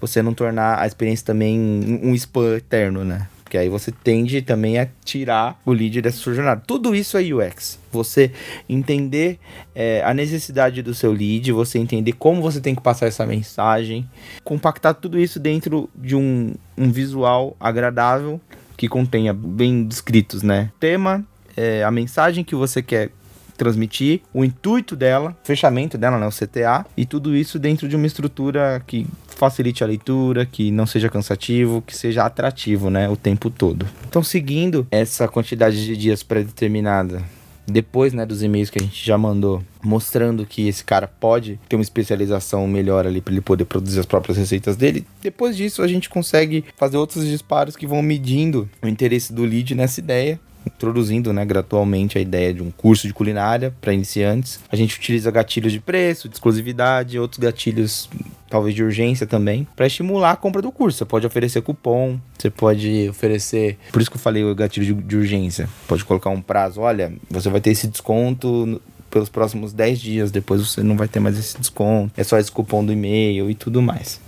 você 0.01 0.23
não 0.23 0.33
tornar 0.33 0.79
a 0.79 0.88
experiência 0.88 1.23
também 1.23 1.59
um 2.01 2.15
spam 2.15 2.57
eterno, 2.57 3.05
né? 3.05 3.27
Porque 3.53 3.60
aí 3.60 3.69
você 3.69 3.91
tende 3.91 4.41
também 4.41 4.79
a 4.79 4.88
tirar 5.05 5.62
o 5.63 5.72
lead 5.72 6.01
dessa 6.01 6.17
sua 6.17 6.33
jornada. 6.33 6.63
Tudo 6.65 6.95
isso 6.95 7.15
é 7.19 7.22
UX. 7.22 7.77
Você 7.91 8.31
entender 8.67 9.38
é, 9.75 10.01
a 10.03 10.12
necessidade 10.12 10.81
do 10.81 10.95
seu 10.95 11.12
lead, 11.12 11.51
você 11.51 11.77
entender 11.77 12.13
como 12.13 12.41
você 12.41 12.60
tem 12.60 12.74
que 12.74 12.81
passar 12.81 13.05
essa 13.05 13.27
mensagem, 13.27 14.10
compactar 14.43 14.95
tudo 14.95 15.19
isso 15.19 15.39
dentro 15.39 15.88
de 15.93 16.15
um, 16.15 16.55
um 16.75 16.91
visual 16.91 17.55
agradável 17.60 18.41
que 18.75 18.88
contenha 18.88 19.36
bem 19.36 19.83
descritos, 19.83 20.41
né? 20.41 20.72
Tema, 20.79 21.24
é, 21.55 21.83
a 21.83 21.91
mensagem 21.91 22.43
que 22.43 22.55
você 22.55 22.81
quer 22.81 23.12
transmitir, 23.57 24.22
o 24.33 24.43
intuito 24.43 24.95
dela, 24.95 25.36
fechamento 25.43 25.98
dela, 25.98 26.17
né, 26.17 26.27
o 26.27 26.31
CTA, 26.31 26.86
e 26.95 27.05
tudo 27.05 27.36
isso 27.36 27.60
dentro 27.60 27.88
de 27.88 27.95
uma 27.95 28.07
estrutura 28.07 28.81
que 28.86 29.05
facilite 29.27 29.83
a 29.83 29.88
leitura, 29.88 30.45
que 30.45 30.72
não 30.72 30.86
seja 30.86 31.10
cansativo, 31.10 31.81
que 31.81 31.95
seja 31.95 32.24
atrativo, 32.25 32.89
né, 32.89 33.10
o 33.10 33.15
tempo 33.15 33.50
todo. 33.50 33.86
Então, 34.07 34.24
seguindo 34.24 34.88
essa 34.91 35.27
quantidade 35.27 35.86
de 35.86 35.98
dias 35.98 36.24
pré-determinada, 36.24 37.22
depois, 37.65 38.12
né, 38.13 38.25
dos 38.25 38.43
e-mails 38.43 38.69
que 38.69 38.77
a 38.77 38.81
gente 38.81 39.05
já 39.05 39.17
mandou, 39.17 39.63
mostrando 39.81 40.45
que 40.45 40.67
esse 40.67 40.83
cara 40.83 41.07
pode 41.07 41.60
ter 41.69 41.75
uma 41.75 41.81
especialização 41.81 42.67
melhor 42.67 43.07
ali 43.07 43.22
para 43.22 43.33
ele 43.33 43.41
poder 43.41 43.65
produzir 43.65 44.00
as 44.00 44.05
próprias 44.05 44.38
receitas 44.38 44.75
dele. 44.75 45.05
Depois 45.22 45.55
disso, 45.55 45.81
a 45.81 45.88
gente 45.88 46.10
consegue 46.10 46.65
fazer 46.75 46.98
outros 46.98 47.25
disparos 47.25 47.75
que 47.75 47.88
vão 47.88 48.01
medindo 48.01 48.69
o 48.81 48.88
interesse 48.88 49.31
do 49.31 49.45
lead 49.45 49.74
nessa 49.75 50.00
ideia 50.00 50.39
introduzindo 50.65 51.32
né, 51.34 51.46
gradualmente 51.46 52.17
a 52.17 52.22
ideia 52.22 52.53
de 52.53 52.62
um 52.62 52.72
curso 52.72 53.08
de 53.08 53.13
culinária 53.13 53.74
para 53.82 53.93
iniciantes. 53.93 54.60
A 54.72 54.75
gente 54.75 54.98
utiliza 54.98 55.32
gatilhos 55.32 55.72
de 55.72 55.79
preço, 55.79 56.27
de 56.27 56.36
exclusividade, 56.36 57.20
outros 57.20 57.39
gatilhos 57.39 58.10
talvez 58.50 58.75
de 58.75 58.84
urgência 58.84 59.25
também, 59.25 59.67
para 59.75 59.88
estimular 59.88 60.32
a 60.32 60.36
compra 60.36 60.62
do 60.62 60.72
curso. 60.72 61.00
Você 61.00 61.05
pode 61.05 61.25
oferecer 61.25 61.62
cupom, 61.62 62.20
você 62.38 62.51
pode 62.51 63.10
oferecer, 63.10 63.79
por 63.91 64.00
isso 64.00 64.12
que 64.12 64.17
eu 64.17 64.22
falei 64.22 64.43
o 64.43 64.53
gatilho 64.53 64.86
de, 64.86 64.93
de 64.93 65.17
urgência. 65.17 65.67
Pode 65.88 66.05
colocar 66.05 66.29
um 66.29 66.39
prazo, 66.39 66.79
olha, 66.79 67.12
você 67.32 67.50
vai 67.50 67.60
ter 67.60 67.72
esse 67.72 67.88
desconto 67.88 68.79
pelos 69.10 69.29
próximos 69.29 69.74
10 69.74 70.00
dias, 70.00 70.32
depois 70.32 70.62
você 70.62 70.84
não 70.84 70.96
vai 70.96 71.08
ter 71.08 71.20
mais 71.20 71.38
esse 71.38 71.58
desconto. 71.58 72.12
É 72.15 72.24
só 72.24 72.38
esse 72.38 72.51
cupom 72.51 72.86
do 72.86 72.91
e-mail 72.91 73.50
e 73.50 73.55
tudo 73.55 73.82
mais. 73.82 74.20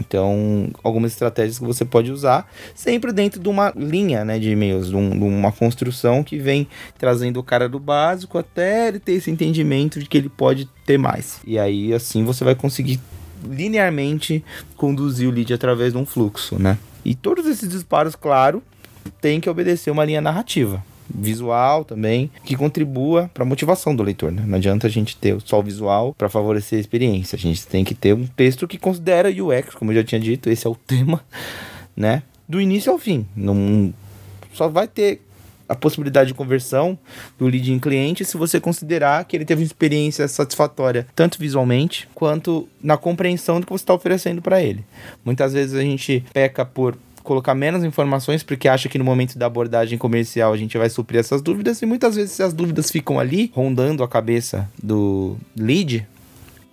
Então, 0.00 0.68
algumas 0.82 1.12
estratégias 1.12 1.58
que 1.58 1.64
você 1.64 1.84
pode 1.84 2.10
usar, 2.10 2.50
sempre 2.74 3.12
dentro 3.12 3.40
de 3.40 3.48
uma 3.48 3.72
linha 3.76 4.24
né, 4.24 4.38
de 4.38 4.50
e-mails, 4.50 4.88
de, 4.88 4.96
um, 4.96 5.10
de, 5.10 5.24
uma 5.24 5.52
construção 5.52 6.22
que 6.22 6.38
vem 6.38 6.66
trazendo 6.98 7.38
o 7.38 7.42
cara 7.42 7.68
do 7.68 7.78
básico 7.78 8.38
até 8.38 8.88
ele 8.88 8.98
ter 8.98 9.12
esse 9.12 9.30
entendimento 9.30 9.98
de 9.98 10.06
que 10.06 10.16
ele 10.16 10.28
pode 10.28 10.68
ter 10.86 10.98
mais. 10.98 11.40
E 11.46 11.58
aí, 11.58 11.92
assim, 11.92 12.24
você 12.24 12.44
vai 12.44 12.54
conseguir 12.54 13.00
linearmente 13.44 14.44
conduzir 14.76 15.28
o 15.28 15.32
lead 15.32 15.52
através 15.52 15.92
de 15.92 15.98
um 15.98 16.06
fluxo, 16.06 16.58
né? 16.58 16.78
E 17.04 17.14
todos 17.14 17.46
esses 17.46 17.68
disparos, 17.68 18.14
claro, 18.14 18.62
tem 19.20 19.40
que 19.40 19.50
obedecer 19.50 19.90
uma 19.90 20.04
linha 20.04 20.20
narrativa 20.20 20.82
visual 21.14 21.84
também, 21.84 22.30
que 22.44 22.56
contribua 22.56 23.30
para 23.32 23.42
a 23.42 23.46
motivação 23.46 23.94
do 23.94 24.02
leitor. 24.02 24.32
Né? 24.32 24.42
Não 24.46 24.56
adianta 24.56 24.86
a 24.86 24.90
gente 24.90 25.16
ter 25.16 25.40
só 25.44 25.60
o 25.60 25.62
visual 25.62 26.14
para 26.14 26.28
favorecer 26.28 26.78
a 26.78 26.80
experiência. 26.80 27.36
A 27.36 27.38
gente 27.38 27.66
tem 27.66 27.84
que 27.84 27.94
ter 27.94 28.14
um 28.14 28.26
texto 28.26 28.66
que 28.66 28.78
considera 28.78 29.28
UX, 29.28 29.74
como 29.74 29.92
eu 29.92 29.96
já 29.96 30.04
tinha 30.04 30.20
dito, 30.20 30.50
esse 30.50 30.66
é 30.66 30.70
o 30.70 30.74
tema, 30.86 31.22
né? 31.96 32.22
Do 32.48 32.60
início 32.60 32.92
ao 32.92 32.98
fim. 32.98 33.26
Não, 33.36 33.92
só 34.52 34.68
vai 34.68 34.86
ter 34.86 35.20
a 35.68 35.74
possibilidade 35.74 36.28
de 36.28 36.34
conversão 36.34 36.98
do 37.38 37.46
lead 37.46 37.72
em 37.72 37.78
cliente 37.78 38.26
se 38.26 38.36
você 38.36 38.60
considerar 38.60 39.24
que 39.24 39.34
ele 39.34 39.44
teve 39.44 39.62
uma 39.62 39.66
experiência 39.66 40.28
satisfatória, 40.28 41.06
tanto 41.14 41.38
visualmente 41.38 42.06
quanto 42.14 42.68
na 42.82 42.98
compreensão 42.98 43.58
do 43.58 43.66
que 43.66 43.72
você 43.72 43.82
está 43.82 43.94
oferecendo 43.94 44.42
para 44.42 44.62
ele. 44.62 44.84
Muitas 45.24 45.54
vezes 45.54 45.74
a 45.74 45.80
gente 45.80 46.24
peca 46.34 46.64
por 46.64 46.96
colocar 47.22 47.54
menos 47.54 47.84
informações 47.84 48.42
porque 48.42 48.68
acha 48.68 48.88
que 48.88 48.98
no 48.98 49.04
momento 49.04 49.38
da 49.38 49.46
abordagem 49.46 49.98
comercial 49.98 50.52
a 50.52 50.56
gente 50.56 50.76
vai 50.76 50.90
suprir 50.90 51.20
essas 51.20 51.42
dúvidas 51.42 51.80
e 51.82 51.86
muitas 51.86 52.16
vezes 52.16 52.40
as 52.40 52.52
dúvidas 52.52 52.90
ficam 52.90 53.18
ali 53.18 53.50
rondando 53.54 54.02
a 54.02 54.08
cabeça 54.08 54.68
do 54.82 55.36
lead, 55.56 56.06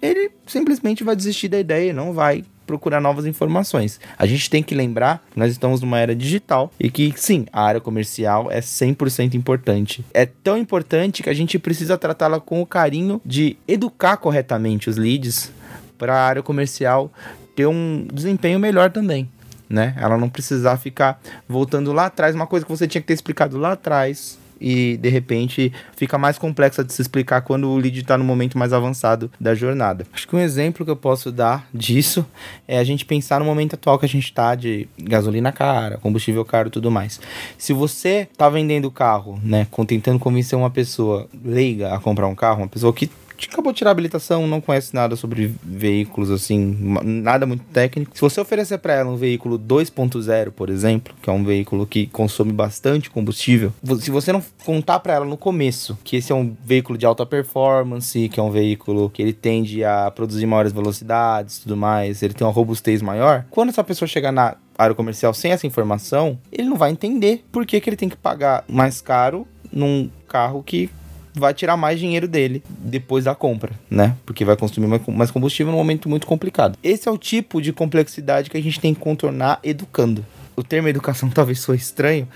ele 0.01 0.31
simplesmente 0.47 1.03
vai 1.03 1.15
desistir 1.15 1.47
da 1.47 1.59
ideia 1.59 1.89
e 1.89 1.93
não 1.93 2.13
vai 2.13 2.43
procurar 2.65 3.01
novas 3.01 3.25
informações. 3.25 3.99
A 4.15 4.27
gente 4.27 4.47
tem 4.47 4.61
que 4.61 4.75
lembrar 4.75 5.25
que 5.31 5.39
nós 5.39 5.51
estamos 5.51 5.81
numa 5.81 5.97
era 5.97 6.15
digital 6.15 6.71
e 6.79 6.91
que 6.91 7.11
sim, 7.15 7.47
a 7.51 7.63
área 7.63 7.81
comercial 7.81 8.51
é 8.51 8.59
100% 8.59 9.33
importante. 9.33 10.05
É 10.13 10.27
tão 10.27 10.55
importante 10.55 11.23
que 11.23 11.29
a 11.31 11.33
gente 11.33 11.57
precisa 11.57 11.97
tratá-la 11.97 12.39
com 12.39 12.61
o 12.61 12.67
carinho 12.67 13.19
de 13.25 13.57
educar 13.67 14.17
corretamente 14.17 14.87
os 14.87 14.97
leads 14.97 15.51
para 15.97 16.15
a 16.15 16.23
área 16.23 16.43
comercial 16.43 17.11
ter 17.55 17.65
um 17.65 18.07
desempenho 18.13 18.59
melhor 18.59 18.91
também 18.91 19.27
né? 19.69 19.93
Ela 19.97 20.17
não 20.17 20.29
precisar 20.29 20.77
ficar 20.77 21.21
voltando 21.47 21.93
lá 21.93 22.07
atrás, 22.07 22.35
uma 22.35 22.47
coisa 22.47 22.65
que 22.65 22.71
você 22.71 22.87
tinha 22.87 23.01
que 23.01 23.07
ter 23.07 23.13
explicado 23.13 23.57
lá 23.57 23.73
atrás 23.73 24.37
e 24.59 24.97
de 24.97 25.09
repente 25.09 25.71
fica 25.95 26.17
mais 26.17 26.37
complexa 26.37 26.83
de 26.83 26.91
se 26.91 27.01
explicar 27.01 27.41
quando 27.41 27.69
o 27.69 27.77
lead 27.77 27.99
está 27.99 28.17
no 28.17 28.23
momento 28.23 28.57
mais 28.57 28.73
avançado 28.73 29.31
da 29.39 29.55
jornada. 29.55 30.05
Acho 30.11 30.27
que 30.27 30.35
um 30.35 30.39
exemplo 30.39 30.83
que 30.83 30.91
eu 30.91 30.95
posso 30.95 31.31
dar 31.31 31.67
disso 31.73 32.25
é 32.67 32.77
a 32.77 32.83
gente 32.83 33.05
pensar 33.05 33.39
no 33.39 33.45
momento 33.45 33.75
atual 33.75 33.97
que 33.97 34.05
a 34.05 34.09
gente 34.09 34.25
está 34.25 34.55
de 34.55 34.87
gasolina 34.97 35.51
cara, 35.51 35.97
combustível 35.97 36.43
caro 36.43 36.67
e 36.67 36.71
tudo 36.71 36.91
mais. 36.91 37.19
Se 37.57 37.73
você 37.73 38.27
está 38.31 38.49
vendendo 38.49 38.91
carro, 38.91 39.39
né, 39.43 39.67
tentando 39.87 40.19
convencer 40.19 40.57
uma 40.57 40.69
pessoa 40.69 41.27
leiga 41.43 41.93
a 41.93 41.99
comprar 41.99 42.27
um 42.27 42.35
carro, 42.35 42.63
uma 42.63 42.67
pessoa 42.67 42.93
que 42.93 43.09
acabou 43.47 43.71
de 43.71 43.77
tirar 43.77 43.91
a 43.91 43.93
habilitação, 43.93 44.47
não 44.47 44.59
conhece 44.59 44.93
nada 44.93 45.15
sobre 45.15 45.53
veículos, 45.63 46.31
assim, 46.31 46.75
nada 47.03 47.45
muito 47.45 47.63
técnico. 47.65 48.11
Se 48.15 48.21
você 48.21 48.41
oferecer 48.41 48.77
para 48.79 48.93
ela 48.93 49.09
um 49.09 49.15
veículo 49.15 49.57
2.0, 49.57 50.51
por 50.51 50.69
exemplo, 50.69 51.13
que 51.21 51.29
é 51.29 51.33
um 51.33 51.43
veículo 51.43 51.85
que 51.85 52.07
consome 52.07 52.51
bastante 52.51 53.09
combustível, 53.09 53.73
se 53.99 54.11
você 54.11 54.31
não 54.31 54.43
contar 54.65 54.99
para 54.99 55.13
ela 55.13 55.25
no 55.25 55.37
começo 55.37 55.97
que 56.03 56.17
esse 56.17 56.31
é 56.31 56.35
um 56.35 56.55
veículo 56.65 56.97
de 56.97 57.05
alta 57.05 57.25
performance, 57.25 58.29
que 58.29 58.39
é 58.39 58.43
um 58.43 58.51
veículo 58.51 59.09
que 59.09 59.21
ele 59.21 59.33
tende 59.33 59.83
a 59.83 60.11
produzir 60.11 60.45
maiores 60.45 60.71
velocidades, 60.71 61.59
tudo 61.59 61.77
mais, 61.77 62.21
ele 62.21 62.33
tem 62.33 62.45
uma 62.45 62.53
robustez 62.53 63.01
maior, 63.01 63.45
quando 63.49 63.69
essa 63.69 63.83
pessoa 63.83 64.07
chegar 64.07 64.31
na 64.31 64.55
área 64.77 64.95
comercial 64.95 65.33
sem 65.33 65.51
essa 65.51 65.67
informação, 65.67 66.39
ele 66.51 66.69
não 66.69 66.77
vai 66.77 66.91
entender 66.91 67.43
por 67.51 67.65
que, 67.65 67.79
que 67.81 67.89
ele 67.89 67.97
tem 67.97 68.07
que 68.07 68.15
pagar 68.15 68.63
mais 68.67 69.01
caro 69.01 69.45
num 69.71 70.09
carro 70.27 70.63
que 70.63 70.89
vai 71.33 71.53
tirar 71.53 71.77
mais 71.77 71.99
dinheiro 71.99 72.27
dele 72.27 72.63
depois 72.67 73.25
da 73.25 73.35
compra, 73.35 73.71
né? 73.89 74.15
Porque 74.25 74.45
vai 74.45 74.55
consumir 74.55 74.87
mais 75.07 75.31
combustível 75.31 75.71
num 75.71 75.77
momento 75.77 76.09
muito 76.09 76.27
complicado. 76.27 76.77
Esse 76.83 77.07
é 77.07 77.11
o 77.11 77.17
tipo 77.17 77.61
de 77.61 77.71
complexidade 77.71 78.49
que 78.49 78.57
a 78.57 78.61
gente 78.61 78.79
tem 78.79 78.93
que 78.93 78.99
contornar 78.99 79.59
educando. 79.63 80.25
O 80.55 80.63
termo 80.63 80.87
educação 80.87 81.29
talvez 81.31 81.59
soe 81.59 81.77
estranho, 81.77 82.27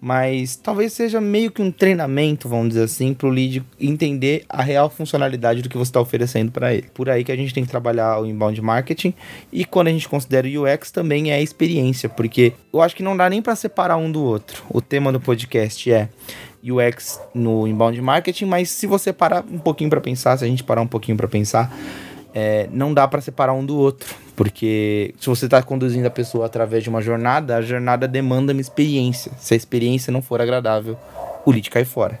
mas 0.00 0.54
talvez 0.54 0.92
seja 0.92 1.18
meio 1.18 1.50
que 1.50 1.62
um 1.62 1.70
treinamento, 1.70 2.46
vamos 2.46 2.68
dizer 2.68 2.82
assim, 2.82 3.14
para 3.14 3.26
o 3.26 3.30
lead 3.30 3.64
entender 3.80 4.44
a 4.50 4.62
real 4.62 4.90
funcionalidade 4.90 5.62
do 5.62 5.68
que 5.70 5.78
você 5.78 5.88
está 5.88 6.00
oferecendo 6.00 6.52
para 6.52 6.74
ele. 6.74 6.88
Por 6.92 7.08
aí 7.08 7.24
que 7.24 7.32
a 7.32 7.36
gente 7.36 7.54
tem 7.54 7.64
que 7.64 7.70
trabalhar 7.70 8.20
o 8.20 8.26
inbound 8.26 8.60
marketing 8.60 9.14
e 9.50 9.64
quando 9.64 9.88
a 9.88 9.90
gente 9.90 10.06
considera 10.06 10.46
o 10.46 10.64
UX 10.64 10.90
também 10.90 11.30
é 11.30 11.36
a 11.36 11.40
experiência, 11.40 12.06
porque 12.06 12.52
eu 12.70 12.82
acho 12.82 12.94
que 12.94 13.02
não 13.02 13.16
dá 13.16 13.30
nem 13.30 13.40
para 13.40 13.56
separar 13.56 13.96
um 13.96 14.12
do 14.12 14.22
outro. 14.22 14.62
O 14.68 14.82
tema 14.82 15.10
do 15.10 15.18
podcast 15.18 15.90
é 15.90 16.10
UX 16.64 17.20
no 17.34 17.66
inbound 17.66 18.00
marketing, 18.00 18.46
mas 18.46 18.70
se 18.70 18.86
você 18.86 19.12
parar 19.12 19.44
um 19.50 19.58
pouquinho 19.58 19.90
para 19.90 20.00
pensar, 20.00 20.36
se 20.38 20.44
a 20.44 20.48
gente 20.48 20.64
parar 20.64 20.80
um 20.80 20.86
pouquinho 20.86 21.16
para 21.16 21.28
pensar, 21.28 21.74
é, 22.34 22.68
não 22.72 22.92
dá 22.92 23.06
para 23.06 23.20
separar 23.20 23.52
um 23.52 23.64
do 23.64 23.76
outro, 23.76 24.12
porque 24.34 25.14
se 25.20 25.28
você 25.28 25.44
está 25.44 25.62
conduzindo 25.62 26.06
a 26.06 26.10
pessoa 26.10 26.46
através 26.46 26.82
de 26.82 26.88
uma 26.88 27.00
jornada, 27.00 27.56
a 27.56 27.62
jornada 27.62 28.08
demanda 28.08 28.52
uma 28.52 28.60
experiência. 28.60 29.30
Se 29.38 29.54
a 29.54 29.56
experiência 29.56 30.12
não 30.12 30.20
for 30.20 30.40
agradável, 30.40 30.96
o 31.44 31.50
lead 31.50 31.70
cai 31.70 31.84
fora. 31.84 32.18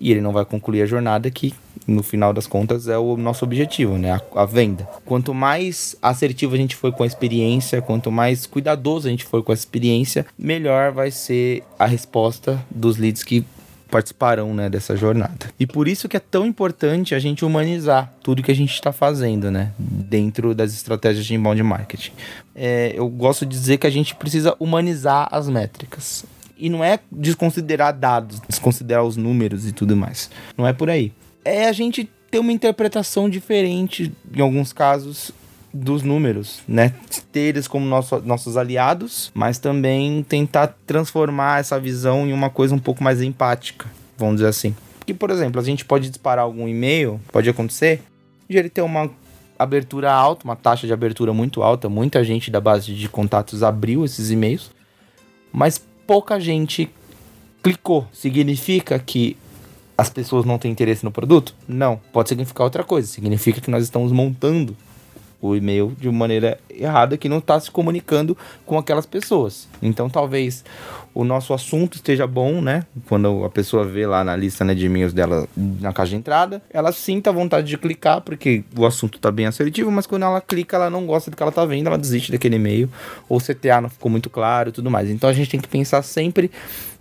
e 0.00 0.10
ele 0.10 0.20
não 0.20 0.32
vai 0.32 0.44
concluir 0.44 0.82
a 0.82 0.86
jornada 0.86 1.30
que 1.30 1.54
no 1.86 2.02
final 2.02 2.32
das 2.32 2.46
contas 2.46 2.88
é 2.88 2.98
o 2.98 3.16
nosso 3.16 3.44
objetivo, 3.44 3.96
né? 3.96 4.12
A, 4.12 4.42
a, 4.42 4.44
venda. 4.44 4.88
Quanto 5.04 5.32
mais 5.32 5.96
assertivo 6.02 6.54
a 6.54 6.58
gente 6.58 6.74
for 6.74 6.92
com 6.92 7.04
a 7.04 7.06
experiência, 7.06 7.80
quanto 7.80 8.10
mais 8.10 8.44
cuidadoso 8.44 9.06
a 9.06 9.10
gente 9.10 9.24
for 9.24 9.42
com 9.42 9.52
a 9.52 9.54
experiência, 9.54 10.26
melhor 10.36 10.92
vai 10.92 11.10
ser 11.10 11.62
a 11.78 11.86
resposta 11.86 12.60
dos 12.70 12.96
leads 12.96 13.22
que 13.22 13.44
participarão 13.94 14.52
né, 14.52 14.68
dessa 14.68 14.96
jornada. 14.96 15.46
E 15.58 15.68
por 15.68 15.86
isso 15.86 16.08
que 16.08 16.16
é 16.16 16.20
tão 16.20 16.44
importante 16.44 17.14
a 17.14 17.20
gente 17.20 17.44
humanizar 17.44 18.12
tudo 18.24 18.42
que 18.42 18.50
a 18.50 18.54
gente 18.54 18.72
está 18.72 18.90
fazendo, 18.90 19.52
né? 19.52 19.70
Dentro 19.78 20.52
das 20.52 20.74
estratégias 20.74 21.24
de 21.24 21.32
inbound 21.32 21.62
marketing. 21.62 22.10
É, 22.56 22.92
eu 22.96 23.08
gosto 23.08 23.46
de 23.46 23.56
dizer 23.56 23.78
que 23.78 23.86
a 23.86 23.90
gente 23.90 24.12
precisa 24.16 24.56
humanizar 24.58 25.28
as 25.30 25.48
métricas. 25.48 26.24
E 26.58 26.68
não 26.68 26.82
é 26.82 26.98
desconsiderar 27.10 27.96
dados, 27.96 28.40
desconsiderar 28.48 29.04
os 29.04 29.16
números 29.16 29.64
e 29.64 29.70
tudo 29.70 29.96
mais. 29.96 30.28
Não 30.58 30.66
é 30.66 30.72
por 30.72 30.90
aí. 30.90 31.12
É 31.44 31.68
a 31.68 31.72
gente 31.72 32.10
ter 32.32 32.40
uma 32.40 32.50
interpretação 32.50 33.30
diferente, 33.30 34.12
em 34.34 34.40
alguns 34.40 34.72
casos, 34.72 35.30
dos 35.74 36.02
números, 36.02 36.60
né? 36.68 36.94
Ter 37.32 37.40
eles 37.40 37.66
como 37.66 37.84
nosso, 37.84 38.20
nossos 38.20 38.56
aliados, 38.56 39.32
mas 39.34 39.58
também 39.58 40.22
tentar 40.22 40.68
transformar 40.86 41.58
essa 41.58 41.80
visão 41.80 42.26
em 42.28 42.32
uma 42.32 42.48
coisa 42.48 42.72
um 42.72 42.78
pouco 42.78 43.02
mais 43.02 43.20
empática, 43.20 43.90
vamos 44.16 44.36
dizer 44.36 44.48
assim. 44.48 44.74
Que, 45.04 45.12
por 45.12 45.30
exemplo, 45.30 45.60
a 45.60 45.64
gente 45.64 45.84
pode 45.84 46.08
disparar 46.08 46.44
algum 46.44 46.68
e-mail, 46.68 47.20
pode 47.32 47.50
acontecer, 47.50 48.00
de 48.48 48.56
ele 48.56 48.70
ter 48.70 48.82
uma 48.82 49.10
abertura 49.58 50.12
alta, 50.12 50.44
uma 50.44 50.54
taxa 50.54 50.86
de 50.86 50.92
abertura 50.92 51.32
muito 51.32 51.62
alta, 51.62 51.88
muita 51.88 52.22
gente 52.22 52.50
da 52.50 52.60
base 52.60 52.94
de 52.94 53.08
contatos 53.08 53.62
abriu 53.64 54.04
esses 54.04 54.30
e-mails, 54.30 54.70
mas 55.52 55.84
pouca 56.06 56.38
gente 56.38 56.88
clicou. 57.62 58.06
Significa 58.12 58.98
que 58.98 59.36
as 59.98 60.08
pessoas 60.08 60.44
não 60.44 60.58
têm 60.58 60.70
interesse 60.70 61.04
no 61.04 61.10
produto? 61.10 61.54
Não. 61.66 62.00
Pode 62.12 62.28
significar 62.28 62.64
outra 62.64 62.84
coisa. 62.84 63.08
Significa 63.08 63.60
que 63.60 63.70
nós 63.70 63.82
estamos 63.84 64.12
montando 64.12 64.76
o 65.48 65.56
e-mail 65.56 65.94
de 65.98 66.10
maneira 66.10 66.58
errada 66.70 67.16
que 67.16 67.28
não 67.28 67.38
está 67.38 67.58
se 67.60 67.70
comunicando 67.70 68.36
com 68.64 68.78
aquelas 68.78 69.06
pessoas. 69.06 69.68
Então 69.82 70.08
talvez 70.08 70.64
o 71.14 71.24
nosso 71.24 71.54
assunto 71.54 71.94
esteja 71.94 72.26
bom, 72.26 72.60
né? 72.60 72.84
Quando 73.08 73.44
a 73.44 73.50
pessoa 73.50 73.84
vê 73.84 74.04
lá 74.06 74.24
na 74.24 74.34
lista 74.34 74.64
né, 74.64 74.74
de 74.74 74.86
e-mails 74.86 75.12
dela 75.12 75.46
na 75.56 75.92
caixa 75.92 76.10
de 76.10 76.16
entrada, 76.16 76.60
ela 76.70 76.90
sinta 76.90 77.30
vontade 77.30 77.68
de 77.68 77.78
clicar 77.78 78.20
porque 78.20 78.64
o 78.76 78.84
assunto 78.84 79.16
está 79.16 79.30
bem 79.30 79.46
assertivo, 79.46 79.90
mas 79.92 80.06
quando 80.06 80.24
ela 80.24 80.40
clica, 80.40 80.76
ela 80.76 80.90
não 80.90 81.06
gosta 81.06 81.30
do 81.30 81.36
que 81.36 81.42
ela 81.42 81.50
está 81.50 81.64
vendo, 81.64 81.86
ela 81.86 81.96
desiste 81.96 82.32
daquele 82.32 82.56
e-mail, 82.56 82.90
ou 83.28 83.38
o 83.38 83.40
CTA 83.40 83.80
não 83.80 83.88
ficou 83.88 84.10
muito 84.10 84.28
claro 84.28 84.70
e 84.70 84.72
tudo 84.72 84.90
mais. 84.90 85.08
Então 85.08 85.30
a 85.30 85.32
gente 85.32 85.48
tem 85.48 85.60
que 85.60 85.68
pensar 85.68 86.02
sempre 86.02 86.50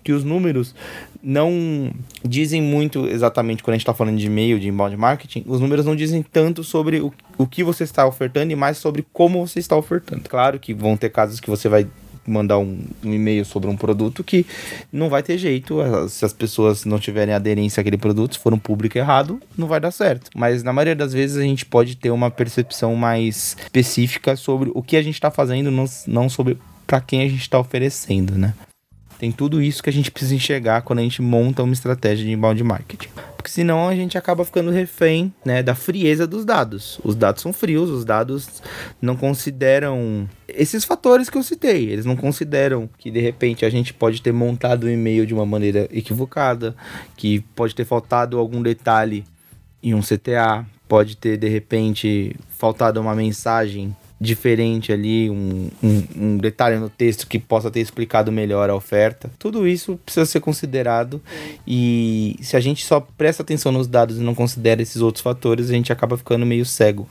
que 0.04 0.12
os 0.12 0.24
números 0.24 0.76
não 1.24 1.90
dizem 2.24 2.62
muito 2.62 3.08
exatamente 3.08 3.64
quando 3.64 3.74
a 3.74 3.78
gente 3.78 3.84
está 3.84 3.94
falando 3.94 4.18
de 4.18 4.28
e-mail, 4.28 4.60
de 4.60 4.68
inbound 4.68 4.96
marketing, 4.98 5.44
os 5.48 5.62
números 5.62 5.86
não 5.86 5.96
dizem 5.96 6.22
tanto 6.22 6.64
sobre 6.64 7.00
o, 7.00 7.12
o 7.38 7.48
que 7.48 7.64
você 7.64 7.86
está 7.86 8.06
ofertando 8.06 8.52
e 8.52 8.56
mais 8.56 8.78
sobre 8.78 9.06
como 9.14 9.48
você 9.48 9.60
está 9.60 9.76
ofertando. 9.76 10.24
Claro 10.30 10.60
que 10.60 10.74
vão 10.74 10.98
ter 10.98 11.10
casos 11.10 11.40
que 11.40 11.50
você 11.50 11.70
vai 11.70 11.88
mandar 12.26 12.58
um, 12.58 12.80
um, 13.04 13.14
e-mail 13.14 13.46
sobre 13.46 13.70
um 13.70 13.76
produto 13.76 14.24
que 14.24 14.46
não 14.92 15.10
vai 15.10 15.22
ter 15.24 15.38
jeito. 15.38 15.78
Se 16.10 16.26
as 16.26 16.34
pessoas 16.34 16.86
não 16.86 17.00
tiverem 17.00 17.34
aderência 17.34 17.82
àquele 17.82 17.98
produto, 17.98 18.36
se 18.36 18.40
for 18.40 18.54
um 18.54 18.60
público 18.60 18.98
errado, 18.98 19.40
não 19.58 19.68
vai 19.68 19.80
dar 19.80 19.92
certo. 19.92 20.30
Mas 20.36 20.64
na 20.64 20.74
maioria 20.74 20.96
das 20.96 21.14
vezes 21.14 21.38
a 21.38 21.42
gente 21.42 21.66
pode 21.66 21.96
ter 21.96 22.12
uma 22.12 22.32
percepção 22.32 22.96
mais 22.96 23.56
específica 23.62 24.36
sobre 24.36 24.72
o 24.74 24.82
que 24.82 24.98
a 24.98 25.02
gente 25.02 25.16
está 25.16 25.32
fazendo, 25.32 25.72
não, 25.72 25.86
não 26.08 26.30
sobre 26.30 26.58
para 26.86 27.02
quem 27.02 27.22
a 27.22 27.28
gente 27.28 27.42
está 27.42 27.60
oferecendo, 27.60 28.38
né? 28.38 28.54
Tem 29.24 29.32
tudo 29.32 29.62
isso 29.62 29.82
que 29.82 29.90
a 29.90 29.94
gente 29.94 30.12
precisa 30.12 30.36
enxergar 30.36 30.82
quando 30.82 31.00
a 31.00 31.02
gente 31.02 31.22
monta 31.22 31.64
uma 31.64 31.72
estratégia 31.72 32.26
de 32.26 32.32
inbound 32.34 32.62
marketing. 32.62 33.08
Porque 33.38 33.50
senão 33.50 33.88
a 33.88 33.96
gente 33.96 34.18
acaba 34.18 34.44
ficando 34.44 34.70
refém 34.70 35.34
né, 35.46 35.64
da 35.64 35.74
frieza 35.74 36.28
dos 36.28 36.44
dados. 36.44 37.00
Os 37.06 37.16
dados 37.16 37.42
são 37.42 37.54
frios, 37.54 37.90
os 37.90 38.04
dados 38.04 38.62
não 39.02 39.16
consideram 39.16 40.28
esses 40.46 40.84
fatores 40.84 41.30
que 41.30 41.38
eu 41.38 41.44
citei. 41.44 41.90
Eles 41.90 42.04
não 42.04 42.18
consideram 42.18 42.90
que 42.98 43.10
de 43.10 43.22
repente 43.22 43.64
a 43.64 43.70
gente 43.70 43.94
pode 43.94 44.22
ter 44.22 44.34
montado 44.34 44.84
o 44.84 44.90
e-mail 44.90 45.26
de 45.26 45.34
uma 45.34 45.46
maneira 45.46 45.88
equivocada, 45.90 46.76
que 47.16 47.40
pode 47.56 47.74
ter 47.74 47.86
faltado 47.86 48.38
algum 48.38 48.62
detalhe 48.62 49.24
em 49.82 49.94
um 49.94 50.02
CTA, 50.02 50.66
pode 50.86 51.16
ter 51.16 51.38
de 51.38 51.48
repente 51.48 52.36
faltado 52.50 53.00
uma 53.00 53.16
mensagem 53.16 53.96
diferente 54.20 54.92
ali, 54.92 55.30
um, 55.30 55.70
um, 55.84 56.04
um, 56.16 56.38
detalhe 56.38 56.78
no 56.78 56.90
texto 56.90 57.28
que 57.28 57.38
possa 57.38 57.70
ter 57.70 57.82
explicado 57.82 58.32
melhor 58.32 58.70
a 58.70 58.76
oferta. 58.76 59.30
Tudo 59.38 59.68
isso 59.68 60.00
precisa 60.06 60.26
ser 60.26 60.40
considerado 60.40 61.22
e 61.68 62.36
se 62.42 62.56
a 62.56 62.60
gente 62.60 62.86
só 62.86 63.00
presta 63.00 63.44
atenção 63.44 63.72
nos 63.72 63.88
dados 63.88 64.18
e 64.18 64.22
não 64.22 64.34
considera 64.34 64.82
esses 64.82 65.02
outros 65.02 65.22
fatores, 65.22 65.70
a 65.70 65.74
gente 65.74 65.92
acaba 65.92 66.18
ficando 66.18 66.46
meio 66.46 66.66
cego 66.66 67.08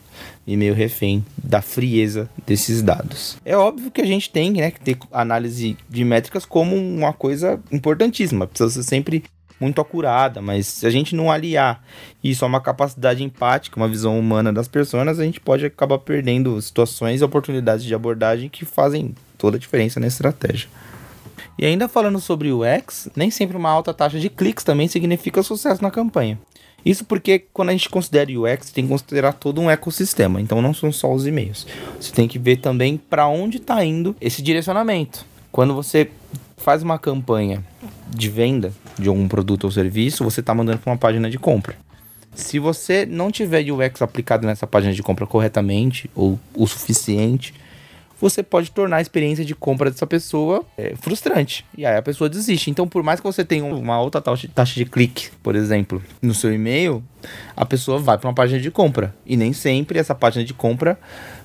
e 0.46 0.56
meio 0.56 0.74
refém 0.74 1.24
da 1.36 1.60
frieza 1.60 2.28
desses 2.46 2.82
dados. 2.82 3.36
É 3.44 3.56
óbvio 3.56 3.90
que 3.90 4.00
a 4.00 4.06
gente 4.06 4.30
tem 4.30 4.52
né, 4.52 4.70
que 4.70 4.80
ter 4.80 4.98
análise 5.12 5.76
de 5.88 6.04
métricas 6.04 6.44
como 6.44 6.74
uma 6.76 7.12
coisa 7.12 7.60
importantíssima, 7.70 8.46
precisa 8.46 8.70
ser 8.70 8.82
sempre 8.82 9.24
muito 9.62 9.80
acurada, 9.80 10.42
mas 10.42 10.66
se 10.66 10.86
a 10.86 10.90
gente 10.90 11.14
não 11.14 11.30
aliar 11.30 11.82
isso 12.22 12.44
a 12.44 12.48
uma 12.48 12.60
capacidade 12.60 13.22
empática, 13.22 13.76
uma 13.76 13.88
visão 13.88 14.18
humana 14.18 14.52
das 14.52 14.66
pessoas, 14.66 15.20
a 15.20 15.24
gente 15.24 15.40
pode 15.40 15.64
acabar 15.64 15.98
perdendo 15.98 16.60
situações 16.60 17.20
e 17.20 17.24
oportunidades 17.24 17.84
de 17.84 17.94
abordagem 17.94 18.48
que 18.48 18.64
fazem 18.64 19.14
toda 19.38 19.56
a 19.56 19.60
diferença 19.60 20.00
na 20.00 20.08
estratégia. 20.08 20.68
E 21.58 21.64
ainda 21.64 21.88
falando 21.88 22.18
sobre 22.18 22.50
o 22.50 22.62
UX, 22.62 23.08
nem 23.14 23.30
sempre 23.30 23.56
uma 23.56 23.70
alta 23.70 23.94
taxa 23.94 24.18
de 24.18 24.28
cliques 24.28 24.64
também 24.64 24.88
significa 24.88 25.42
sucesso 25.42 25.82
na 25.82 25.90
campanha. 25.90 26.38
Isso 26.84 27.04
porque 27.04 27.38
quando 27.52 27.68
a 27.68 27.72
gente 27.72 27.88
considera 27.88 28.30
UX, 28.32 28.72
tem 28.72 28.84
que 28.84 28.90
considerar 28.90 29.34
todo 29.34 29.60
um 29.60 29.70
ecossistema. 29.70 30.40
Então 30.40 30.60
não 30.60 30.74
são 30.74 30.90
só 30.90 31.12
os 31.12 31.26
e-mails. 31.26 31.66
Você 32.00 32.12
tem 32.12 32.26
que 32.26 32.38
ver 32.38 32.56
também 32.56 32.96
para 32.96 33.28
onde 33.28 33.58
está 33.58 33.84
indo 33.84 34.16
esse 34.20 34.42
direcionamento. 34.42 35.24
Quando 35.52 35.74
você 35.74 36.10
faz 36.56 36.82
uma 36.82 36.98
campanha 36.98 37.64
de 38.08 38.28
venda 38.28 38.72
de 38.98 39.08
algum 39.08 39.26
produto 39.28 39.64
ou 39.64 39.70
serviço, 39.70 40.24
você 40.24 40.40
está 40.40 40.54
mandando 40.54 40.78
para 40.78 40.92
uma 40.92 40.98
página 40.98 41.30
de 41.30 41.38
compra. 41.38 41.76
Se 42.34 42.58
você 42.58 43.04
não 43.04 43.30
tiver 43.30 43.70
UX 43.70 44.00
aplicado 44.00 44.46
nessa 44.46 44.66
página 44.66 44.92
de 44.92 45.02
compra 45.02 45.26
corretamente 45.26 46.10
ou 46.14 46.38
o 46.54 46.66
suficiente, 46.66 47.52
você 48.22 48.40
pode 48.40 48.70
tornar 48.70 48.98
a 48.98 49.00
experiência 49.00 49.44
de 49.44 49.52
compra 49.52 49.90
dessa 49.90 50.06
pessoa 50.06 50.64
é, 50.78 50.94
frustrante. 50.94 51.66
E 51.76 51.84
aí 51.84 51.96
a 51.96 52.02
pessoa 52.02 52.30
desiste. 52.30 52.70
Então, 52.70 52.86
por 52.86 53.02
mais 53.02 53.18
que 53.18 53.26
você 53.26 53.44
tenha 53.44 53.64
uma 53.64 53.94
alta 53.94 54.20
taxa 54.20 54.74
de 54.76 54.84
clique, 54.84 55.30
por 55.42 55.56
exemplo, 55.56 56.00
no 56.22 56.32
seu 56.32 56.54
e-mail, 56.54 57.02
a 57.56 57.66
pessoa 57.66 57.98
vai 57.98 58.16
para 58.16 58.28
uma 58.28 58.34
página 58.34 58.60
de 58.60 58.70
compra. 58.70 59.12
E 59.26 59.36
nem 59.36 59.52
sempre 59.52 59.98
essa 59.98 60.14
página 60.14 60.44
de 60.44 60.54
compra 60.54 60.96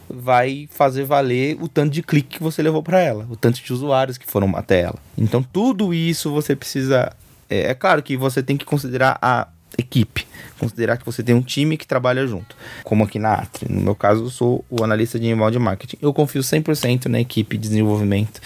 vai 0.09 0.67
fazer 0.71 1.03
valer 1.03 1.57
o 1.61 1.67
tanto 1.67 1.91
de 1.91 2.01
clique 2.01 2.37
que 2.37 2.43
você 2.43 2.61
levou 2.61 2.81
para 2.81 2.99
ela, 2.99 3.27
o 3.29 3.35
tanto 3.35 3.61
de 3.61 3.73
usuários 3.73 4.17
que 4.17 4.25
foram 4.25 4.55
até 4.55 4.81
ela. 4.81 4.99
Então, 5.17 5.43
tudo 5.43 5.93
isso 5.93 6.31
você 6.31 6.55
precisa. 6.55 7.11
É, 7.49 7.71
é 7.71 7.73
claro 7.73 8.01
que 8.01 8.15
você 8.17 8.41
tem 8.41 8.57
que 8.57 8.65
considerar 8.65 9.17
a 9.21 9.47
equipe, 9.77 10.25
considerar 10.59 10.97
que 10.97 11.05
você 11.05 11.21
tem 11.21 11.35
um 11.35 11.41
time 11.41 11.77
que 11.77 11.85
trabalha 11.85 12.25
junto, 12.25 12.55
como 12.83 13.03
aqui 13.03 13.19
na 13.19 13.33
Atri. 13.33 13.71
No 13.71 13.81
meu 13.81 13.95
caso, 13.95 14.25
eu 14.25 14.29
sou 14.29 14.65
o 14.69 14.83
analista 14.83 15.19
de 15.19 15.27
inbound 15.27 15.59
marketing. 15.59 15.97
Eu 16.01 16.13
confio 16.13 16.41
100% 16.41 17.05
na 17.05 17.19
equipe 17.19 17.57
de 17.57 17.67
desenvolvimento, 17.69 18.41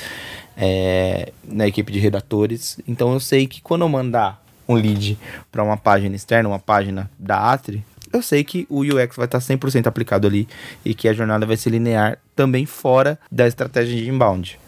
é, 0.58 1.32
na 1.44 1.68
equipe 1.68 1.92
de 1.92 2.00
redatores. 2.00 2.80
Então, 2.88 3.14
eu 3.14 3.20
sei 3.20 3.48
que 3.48 3.62
quando 3.62 3.82
eu 3.82 3.90
mandar 3.90 4.42
um 4.68 4.76
lead 4.76 5.18
para 5.52 5.64
uma 5.64 5.78
página 5.78 6.16
externa, 6.16 6.50
uma 6.50 6.60
página 6.60 7.10
da 7.18 7.52
Atri, 7.52 7.84
eu 8.12 8.22
sei 8.22 8.44
que 8.44 8.66
o 8.70 8.82
UX 8.82 9.16
vai 9.16 9.26
estar 9.26 9.40
100% 9.40 9.88
aplicado 9.88 10.28
ali 10.28 10.48
e 10.84 10.94
que 10.94 11.08
a 11.08 11.14
jornada 11.14 11.46
vai 11.46 11.58
ser 11.58 11.70
linear 11.70 12.18
também 12.36 12.66
fora 12.66 13.20
da 13.32 13.48
estratégia 13.48 13.96
de 13.96 14.10
inbound. 14.10 14.60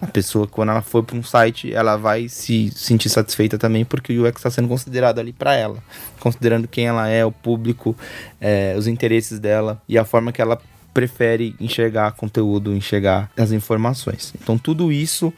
A 0.00 0.06
pessoa, 0.06 0.46
quando 0.46 0.70
ela 0.70 0.82
for 0.82 1.02
para 1.02 1.16
um 1.16 1.22
site, 1.22 1.72
ela 1.72 1.96
vai 1.96 2.28
se 2.28 2.70
sentir 2.70 3.08
satisfeita 3.08 3.56
também 3.56 3.84
porque 3.84 4.16
o 4.16 4.26
UX 4.26 4.36
está 4.36 4.50
sendo 4.50 4.68
considerado 4.68 5.18
ali 5.18 5.32
para 5.32 5.54
ela, 5.54 5.82
considerando 6.20 6.68
quem 6.68 6.86
ela 6.86 7.08
é, 7.08 7.24
o 7.24 7.32
público, 7.32 7.96
é, 8.38 8.74
os 8.76 8.86
interesses 8.86 9.38
dela 9.38 9.80
e 9.88 9.96
a 9.96 10.04
forma 10.04 10.32
que 10.32 10.42
ela 10.42 10.60
prefere 10.92 11.54
enxergar 11.60 12.12
conteúdo, 12.12 12.74
enxergar 12.74 13.30
as 13.36 13.52
informações. 13.52 14.32
Então, 14.40 14.56
tudo 14.58 14.92
isso 14.92 15.32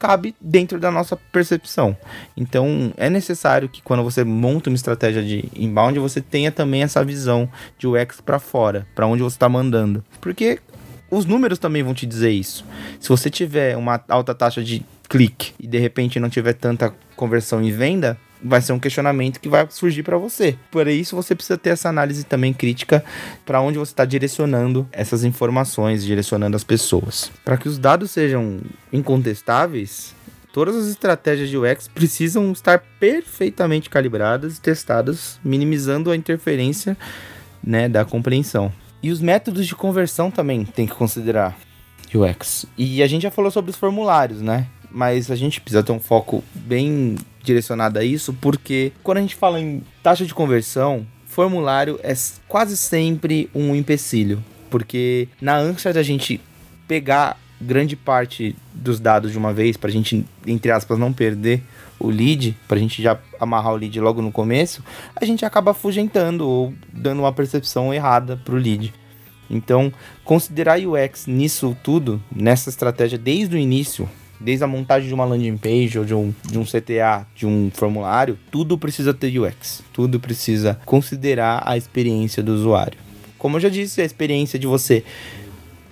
cabe 0.00 0.34
dentro 0.40 0.80
da 0.80 0.90
nossa 0.90 1.14
percepção. 1.14 1.94
Então, 2.34 2.92
é 2.96 3.10
necessário 3.10 3.68
que 3.68 3.82
quando 3.82 4.02
você 4.02 4.24
monta 4.24 4.70
uma 4.70 4.74
estratégia 4.74 5.22
de 5.22 5.44
inbound, 5.54 5.98
você 5.98 6.22
tenha 6.22 6.50
também 6.50 6.82
essa 6.82 7.04
visão 7.04 7.46
de 7.78 7.86
UX 7.86 8.20
para 8.20 8.38
fora, 8.38 8.86
para 8.94 9.06
onde 9.06 9.22
você 9.22 9.36
está 9.36 9.48
mandando. 9.48 10.02
Porque 10.18 10.58
os 11.10 11.26
números 11.26 11.58
também 11.58 11.82
vão 11.82 11.92
te 11.92 12.06
dizer 12.06 12.30
isso. 12.30 12.64
Se 12.98 13.10
você 13.10 13.28
tiver 13.28 13.76
uma 13.76 14.02
alta 14.08 14.34
taxa 14.34 14.64
de 14.64 14.82
clique 15.06 15.52
e 15.60 15.66
de 15.66 15.78
repente 15.78 16.18
não 16.18 16.30
tiver 16.30 16.54
tanta 16.54 16.94
conversão 17.14 17.60
em 17.60 17.70
venda, 17.70 18.16
vai 18.42 18.60
ser 18.60 18.72
um 18.72 18.78
questionamento 18.78 19.40
que 19.40 19.48
vai 19.48 19.66
surgir 19.70 20.02
para 20.02 20.16
você. 20.16 20.56
Por 20.70 20.86
isso 20.88 21.16
você 21.16 21.34
precisa 21.34 21.58
ter 21.58 21.70
essa 21.70 21.88
análise 21.88 22.24
também 22.24 22.52
crítica 22.52 23.04
para 23.44 23.60
onde 23.60 23.78
você 23.78 23.92
está 23.92 24.04
direcionando 24.04 24.88
essas 24.92 25.24
informações, 25.24 26.04
direcionando 26.04 26.56
as 26.56 26.64
pessoas. 26.64 27.30
Para 27.44 27.56
que 27.56 27.68
os 27.68 27.78
dados 27.78 28.10
sejam 28.10 28.60
incontestáveis, 28.92 30.14
Todas 30.52 30.74
as 30.74 30.86
estratégias 30.86 31.48
de 31.48 31.56
UX 31.56 31.86
precisam 31.86 32.50
estar 32.50 32.82
perfeitamente 32.98 33.88
calibradas 33.88 34.56
e 34.56 34.60
testadas, 34.60 35.38
minimizando 35.44 36.10
a 36.10 36.16
interferência 36.16 36.96
né, 37.62 37.88
da 37.88 38.04
compreensão. 38.04 38.72
E 39.00 39.12
os 39.12 39.20
métodos 39.20 39.66
de 39.66 39.76
conversão 39.76 40.28
também 40.28 40.64
tem 40.64 40.88
que 40.88 40.94
considerar 40.94 41.56
UX. 42.12 42.66
E 42.76 43.00
a 43.02 43.06
gente 43.06 43.22
já 43.22 43.30
falou 43.30 43.50
sobre 43.50 43.70
os 43.70 43.76
formulários, 43.76 44.40
né? 44.40 44.66
Mas 44.90 45.30
a 45.30 45.36
gente 45.36 45.60
precisa 45.60 45.84
ter 45.84 45.92
um 45.92 46.00
foco 46.00 46.42
bem 46.52 47.16
direcionado 47.42 47.98
a 47.98 48.04
isso, 48.04 48.32
porque 48.34 48.92
quando 49.02 49.18
a 49.18 49.20
gente 49.22 49.34
fala 49.34 49.60
em 49.60 49.82
taxa 50.02 50.24
de 50.24 50.34
conversão, 50.34 51.06
formulário 51.26 51.98
é 52.02 52.12
quase 52.48 52.76
sempre 52.76 53.48
um 53.54 53.74
empecilho. 53.74 54.42
Porque 54.68 55.28
na 55.40 55.56
ânsia 55.56 55.92
da 55.92 56.02
gente 56.02 56.40
pegar 56.86 57.36
grande 57.60 57.94
parte 57.94 58.56
dos 58.72 58.98
dados 58.98 59.32
de 59.32 59.38
uma 59.38 59.52
vez, 59.52 59.76
para 59.76 59.90
a 59.90 59.92
gente, 59.92 60.24
entre 60.46 60.70
aspas, 60.70 60.98
não 60.98 61.12
perder 61.12 61.62
o 61.98 62.08
lead, 62.08 62.56
para 62.66 62.78
a 62.78 62.80
gente 62.80 63.02
já 63.02 63.18
amarrar 63.38 63.74
o 63.74 63.76
lead 63.76 64.00
logo 64.00 64.22
no 64.22 64.32
começo, 64.32 64.82
a 65.14 65.24
gente 65.24 65.44
acaba 65.44 65.72
afugentando 65.72 66.48
ou 66.48 66.72
dando 66.92 67.20
uma 67.20 67.32
percepção 67.32 67.92
errada 67.92 68.36
para 68.36 68.54
o 68.54 68.58
lead. 68.58 68.94
Então, 69.50 69.92
considerar 70.24 70.78
UX 70.78 71.26
nisso 71.26 71.76
tudo, 71.82 72.22
nessa 72.34 72.70
estratégia 72.70 73.18
desde 73.18 73.56
o 73.56 73.58
início, 73.58 74.08
desde 74.40 74.64
a 74.64 74.66
montagem 74.66 75.08
de 75.08 75.14
uma 75.14 75.24
landing 75.24 75.56
page 75.56 75.98
ou 75.98 76.04
de 76.04 76.14
um, 76.14 76.32
de 76.48 76.58
um 76.58 76.64
CTA, 76.64 77.26
de 77.36 77.46
um 77.46 77.70
formulário, 77.72 78.38
tudo 78.50 78.78
precisa 78.78 79.12
ter 79.12 79.38
UX. 79.38 79.82
Tudo 79.92 80.18
precisa 80.18 80.80
considerar 80.86 81.62
a 81.66 81.76
experiência 81.76 82.42
do 82.42 82.54
usuário. 82.54 82.98
Como 83.38 83.56
eu 83.56 83.60
já 83.60 83.68
disse, 83.68 84.00
a 84.00 84.04
experiência 84.04 84.58
de 84.58 84.66
você 84.66 85.04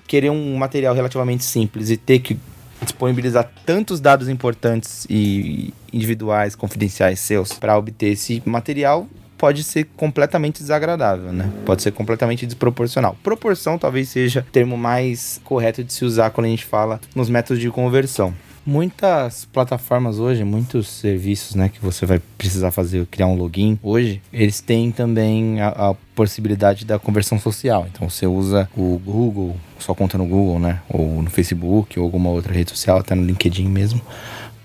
querer 0.06 0.30
um 0.30 0.56
material 0.56 0.94
relativamente 0.94 1.44
simples 1.44 1.90
e 1.90 1.96
ter 1.96 2.20
que 2.20 2.38
disponibilizar 2.82 3.50
tantos 3.66 4.00
dados 4.00 4.28
importantes 4.28 5.06
e 5.10 5.74
individuais, 5.92 6.54
confidenciais 6.54 7.20
seus 7.20 7.52
para 7.52 7.76
obter 7.76 8.12
esse 8.12 8.42
material 8.46 9.06
pode 9.38 9.62
ser 9.62 9.84
completamente 9.96 10.60
desagradável, 10.60 11.32
né? 11.32 11.50
Pode 11.64 11.82
ser 11.82 11.92
completamente 11.92 12.44
desproporcional. 12.44 13.16
Proporção 13.22 13.78
talvez 13.78 14.08
seja 14.08 14.44
o 14.46 14.52
termo 14.52 14.76
mais 14.76 15.40
correto 15.44 15.84
de 15.84 15.92
se 15.92 16.04
usar 16.04 16.30
quando 16.30 16.46
a 16.46 16.50
gente 16.50 16.64
fala 16.64 17.00
nos 17.14 17.30
métodos 17.30 17.62
de 17.62 17.70
conversão. 17.70 18.34
Muitas 18.66 19.46
plataformas 19.46 20.18
hoje, 20.18 20.44
muitos 20.44 20.88
serviços, 20.88 21.54
né, 21.54 21.70
que 21.70 21.80
você 21.80 22.04
vai 22.04 22.20
precisar 22.36 22.70
fazer, 22.70 23.06
criar 23.06 23.26
um 23.26 23.34
login, 23.34 23.78
hoje, 23.82 24.20
eles 24.30 24.60
têm 24.60 24.92
também 24.92 25.58
a, 25.58 25.68
a 25.68 25.94
possibilidade 26.14 26.84
da 26.84 26.98
conversão 26.98 27.40
social. 27.40 27.86
Então 27.90 28.10
você 28.10 28.26
usa 28.26 28.68
o 28.76 29.00
Google, 29.02 29.56
sua 29.78 29.94
conta 29.94 30.18
no 30.18 30.26
Google, 30.26 30.58
né, 30.58 30.82
ou 30.86 31.22
no 31.22 31.30
Facebook, 31.30 31.98
ou 31.98 32.04
alguma 32.04 32.28
outra 32.28 32.52
rede 32.52 32.68
social, 32.68 32.98
até 32.98 33.14
no 33.14 33.24
LinkedIn 33.24 33.68
mesmo, 33.68 34.02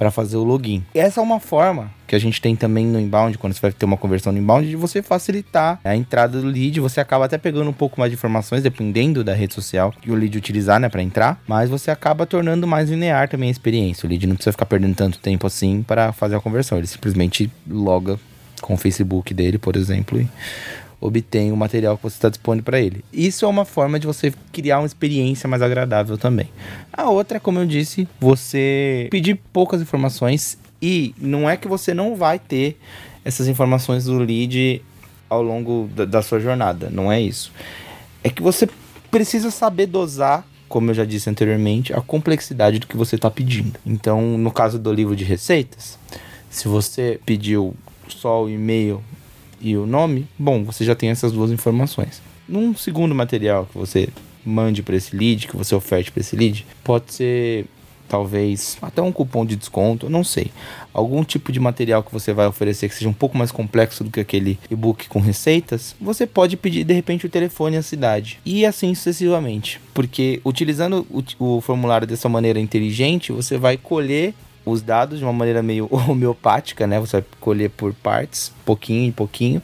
para 0.04 0.12
fazer 0.12 0.36
o 0.36 0.44
login. 0.44 0.84
Essa 0.94 1.22
é 1.22 1.24
uma 1.24 1.40
forma 1.40 1.90
que 2.06 2.14
a 2.14 2.20
gente 2.20 2.42
tem 2.42 2.58
também 2.58 2.86
no 2.86 3.00
inbound, 3.00 3.38
quando 3.38 3.54
você 3.54 3.62
vai 3.62 3.72
ter 3.72 3.86
uma 3.86 3.96
conversão 3.96 4.34
no 4.34 4.38
inbound, 4.38 4.68
de 4.68 4.76
você 4.76 5.02
facilitar 5.02 5.80
a 5.82 5.96
entrada 5.96 6.42
do 6.42 6.46
lead. 6.46 6.78
Você 6.82 7.00
acaba 7.00 7.24
até 7.24 7.38
pegando 7.38 7.70
um 7.70 7.74
pouco 7.74 7.98
mais 7.98 8.12
de 8.12 8.18
informações, 8.18 8.62
dependendo 8.62 9.24
da 9.24 9.34
rede 9.34 9.54
social 9.54 9.94
que 10.02 10.12
o 10.12 10.16
lead 10.16 10.38
utilizar, 10.38 10.78
né, 10.78 10.90
para 10.90 11.02
entrar, 11.02 11.42
mas 11.48 11.70
você 11.70 11.90
acaba 11.90 12.26
tornando 12.26 12.68
mais 12.68 12.90
linear 12.90 13.30
também 13.30 13.48
a 13.48 13.52
experiência. 13.52 14.06
O 14.06 14.10
lead 14.10 14.28
não 14.28 14.36
precisa 14.36 14.52
ficar 14.52 14.66
perdendo 14.66 14.94
tanto 14.94 15.20
tempo 15.20 15.48
assim 15.48 15.82
para 15.82 16.12
fazer 16.12 16.36
a 16.36 16.42
conversão, 16.42 16.78
ele 16.78 16.88
simplesmente 16.88 17.50
loga 17.66 18.20
com 18.62 18.74
o 18.74 18.78
Facebook 18.78 19.34
dele, 19.34 19.58
por 19.58 19.78
exemplo, 19.78 20.20
e 20.20 20.28
obtém 21.06 21.52
o 21.52 21.58
material 21.58 21.98
que 21.98 22.04
você 22.04 22.16
está 22.16 22.30
dispondo 22.30 22.64
para 22.64 22.80
ele. 22.80 23.04
Isso 23.12 23.46
é 23.46 23.48
uma 23.48 23.66
forma 23.66 24.00
de 24.00 24.08
você 24.08 24.34
criar 24.52 24.80
uma 24.80 24.86
experiência 24.86 25.48
mais 25.48 25.62
agradável 25.62 26.18
também. 26.18 26.50
A 26.92 27.10
outra, 27.10 27.40
como 27.40 27.60
eu 27.60 27.66
disse, 27.66 28.08
você 28.20 29.08
pedir 29.12 29.40
poucas 29.52 29.82
informações 29.82 30.58
e 30.82 31.14
não 31.18 31.50
é 31.50 31.58
que 31.58 31.68
você 31.68 31.94
não 31.94 32.16
vai 32.16 32.40
ter 32.40 32.78
essas 33.26 33.48
informações 33.48 34.06
do 34.06 34.18
lead 34.18 34.82
ao 35.30 35.42
longo 35.42 35.90
da, 35.96 36.06
da 36.06 36.22
sua 36.22 36.40
jornada, 36.40 36.90
não 36.90 37.12
é 37.12 37.20
isso. 37.20 37.52
É 38.24 38.30
que 38.30 38.42
você 38.42 38.70
precisa 39.12 39.52
saber 39.52 39.88
dosar 39.88 40.46
como 40.74 40.90
eu 40.90 40.96
já 40.96 41.06
disse 41.06 41.30
anteriormente, 41.30 41.94
a 41.94 42.02
complexidade 42.02 42.80
do 42.80 42.88
que 42.88 42.98
você 42.98 43.16
está 43.16 43.30
pedindo. 43.30 43.74
Então, 43.86 44.40
no 44.40 44.50
caso 44.50 44.80
do 44.80 44.92
livro 44.92 45.16
de 45.16 45.24
receitas, 45.24 46.00
se 46.50 46.68
você 46.68 47.20
pediu 47.24 47.76
só 48.08 48.44
o 48.44 48.50
e-mail 48.50 49.04
e 49.64 49.78
o 49.78 49.86
nome, 49.86 50.28
bom, 50.38 50.64
você 50.64 50.84
já 50.84 50.94
tem 50.94 51.10
essas 51.10 51.32
duas 51.32 51.50
informações. 51.50 52.22
Num 52.48 52.76
segundo 52.76 53.16
material 53.16 53.66
que 53.72 53.78
você 53.78 54.10
mande 54.46 54.84
para 54.84 54.98
esse 54.98 55.16
lead, 55.16 55.48
que 55.48 55.56
você 55.56 55.74
oferte 55.74 56.12
para 56.12 56.20
esse 56.20 56.36
lead, 56.36 56.66
pode 56.84 57.14
ser 57.14 57.66
talvez 58.10 58.78
até 58.82 59.02
um 59.02 59.12
cupom 59.12 59.46
de 59.46 59.56
desconto, 59.56 60.10
não 60.10 60.24
sei. 60.24 60.52
Algum 60.94 61.24
tipo 61.24 61.52
de 61.52 61.60
material 61.60 62.04
que 62.04 62.12
você 62.12 62.34
vai 62.34 62.46
oferecer 62.46 62.90
que 62.90 62.94
seja 62.94 63.10
um 63.10 63.14
pouco 63.14 63.38
mais 63.38 63.52
complexo 63.52 64.04
do 64.04 64.12
que 64.12 64.20
aquele 64.20 64.60
e-book 64.70 65.08
com 65.08 65.20
receitas, 65.20 65.96
você 66.00 66.28
pode 66.28 66.58
pedir 66.58 66.84
de 66.84 66.94
repente 66.94 67.26
o 67.26 67.30
telefone 67.30 67.78
a 67.78 67.82
cidade. 67.82 68.40
E 68.46 68.66
assim 68.66 68.94
sucessivamente. 68.94 69.82
Porque 69.94 70.42
utilizando 70.46 71.08
o, 71.10 71.24
o 71.40 71.62
formulário 71.62 72.06
dessa 72.06 72.28
maneira 72.30 72.60
inteligente, 72.60 73.32
você 73.32 73.58
vai 73.58 73.78
colher 73.78 74.34
os 74.66 74.82
dados 74.82 75.20
de 75.20 75.26
uma 75.26 75.34
maneira 75.34 75.62
meio 75.62 75.88
homeopática, 75.92 76.88
né? 76.88 77.00
Você 77.00 77.18
vai 77.18 77.26
colher 77.40 77.70
por 77.70 77.94
partes, 77.94 78.52
pouquinho 78.66 79.08
em 79.08 79.12
pouquinho. 79.12 79.62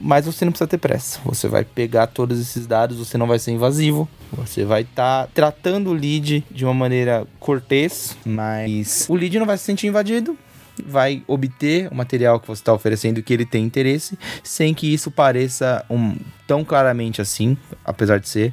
Mas 0.00 0.26
você 0.26 0.44
não 0.44 0.50
precisa 0.50 0.66
ter 0.66 0.78
pressa. 0.78 1.20
Você 1.24 1.46
vai 1.46 1.64
pegar 1.64 2.08
todos 2.08 2.40
esses 2.40 2.66
dados, 2.66 2.98
você 2.98 3.16
não 3.16 3.26
vai 3.26 3.38
ser 3.38 3.52
invasivo. 3.52 4.08
Você 4.32 4.64
vai 4.64 4.82
estar 4.82 5.26
tá 5.26 5.30
tratando 5.32 5.90
o 5.90 5.92
lead 5.92 6.44
de 6.50 6.64
uma 6.64 6.74
maneira 6.74 7.24
cortês, 7.38 8.16
mas 8.24 9.06
o 9.08 9.14
lead 9.14 9.38
não 9.38 9.46
vai 9.46 9.56
se 9.56 9.64
sentir 9.64 9.86
invadido 9.86 10.36
vai 10.84 11.22
obter 11.26 11.88
o 11.90 11.94
material 11.94 12.40
que 12.40 12.46
você 12.46 12.60
está 12.60 12.72
oferecendo 12.72 13.22
que 13.22 13.32
ele 13.32 13.44
tem 13.44 13.64
interesse, 13.64 14.18
sem 14.42 14.72
que 14.72 14.92
isso 14.92 15.10
pareça 15.10 15.84
um, 15.90 16.16
tão 16.46 16.64
claramente 16.64 17.20
assim, 17.20 17.56
apesar 17.84 18.18
de 18.18 18.28
ser 18.28 18.52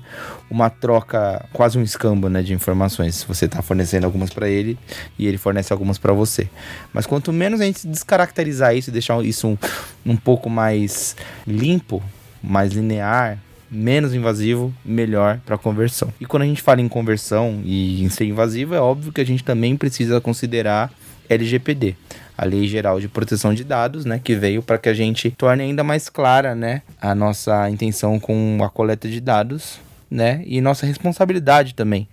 uma 0.50 0.70
troca, 0.70 1.46
quase 1.54 1.78
um 1.78 1.84
escambo 1.84 2.30
né, 2.30 2.42
de 2.42 2.54
informações. 2.54 3.24
Você 3.24 3.46
está 3.46 3.62
fornecendo 3.62 4.06
algumas 4.06 4.32
para 4.32 4.50
ele 4.50 4.78
e 5.18 5.28
ele 5.28 5.38
fornece 5.38 5.72
algumas 5.72 5.98
para 5.98 6.14
você. 6.14 6.50
Mas 6.94 7.06
quanto 7.06 7.32
menos 7.32 7.62
a 7.62 7.66
gente 7.66 7.88
descaracterizar 7.88 8.76
isso 8.76 8.90
e 8.90 8.94
deixar 8.94 9.24
isso 9.24 9.48
um, 9.48 9.58
um 10.06 10.16
pouco 10.16 10.50
mais 10.50 11.16
limpo, 11.48 12.04
mais 12.42 12.74
linear, 12.74 13.40
menos 13.72 14.14
invasivo, 14.14 14.74
melhor 14.84 15.40
para 15.46 15.58
conversão. 15.58 16.12
E 16.20 16.26
quando 16.26 16.44
a 16.44 16.46
gente 16.46 16.62
fala 16.62 16.82
em 16.82 16.88
conversão 16.88 17.62
e 17.64 18.04
em 18.04 18.10
ser 18.10 18.26
invasivo, 18.26 18.74
é 18.74 18.80
óbvio 18.80 19.12
que 19.12 19.22
a 19.22 19.26
gente 19.26 19.44
também 19.44 19.78
precisa 19.78 20.20
considerar 20.20 20.92
LGPD, 21.30 21.96
a 22.38 22.46
Lei 22.46 22.68
Geral 22.68 23.00
de 23.00 23.08
Proteção 23.08 23.54
de 23.54 23.64
Dados, 23.64 24.06
né, 24.06 24.20
que 24.22 24.36
veio 24.36 24.64
para 24.64 24.78
que 24.78 24.90
a 24.90 24.94
gente 24.94 25.30
torne 25.32 25.64
ainda 25.64 25.84
mais 25.84 26.10
clara, 26.10 26.56
né, 26.56 26.82
a 27.00 27.14
nossa 27.14 27.70
intenção 27.70 28.20
com 28.20 28.60
a 28.64 28.70
coleta 28.70 29.08
de 29.08 29.22
dados, 29.22 29.80
né, 30.10 30.42
e 30.46 30.60
nossa 30.60 30.86
responsabilidade 30.86 31.74
também 31.76 32.08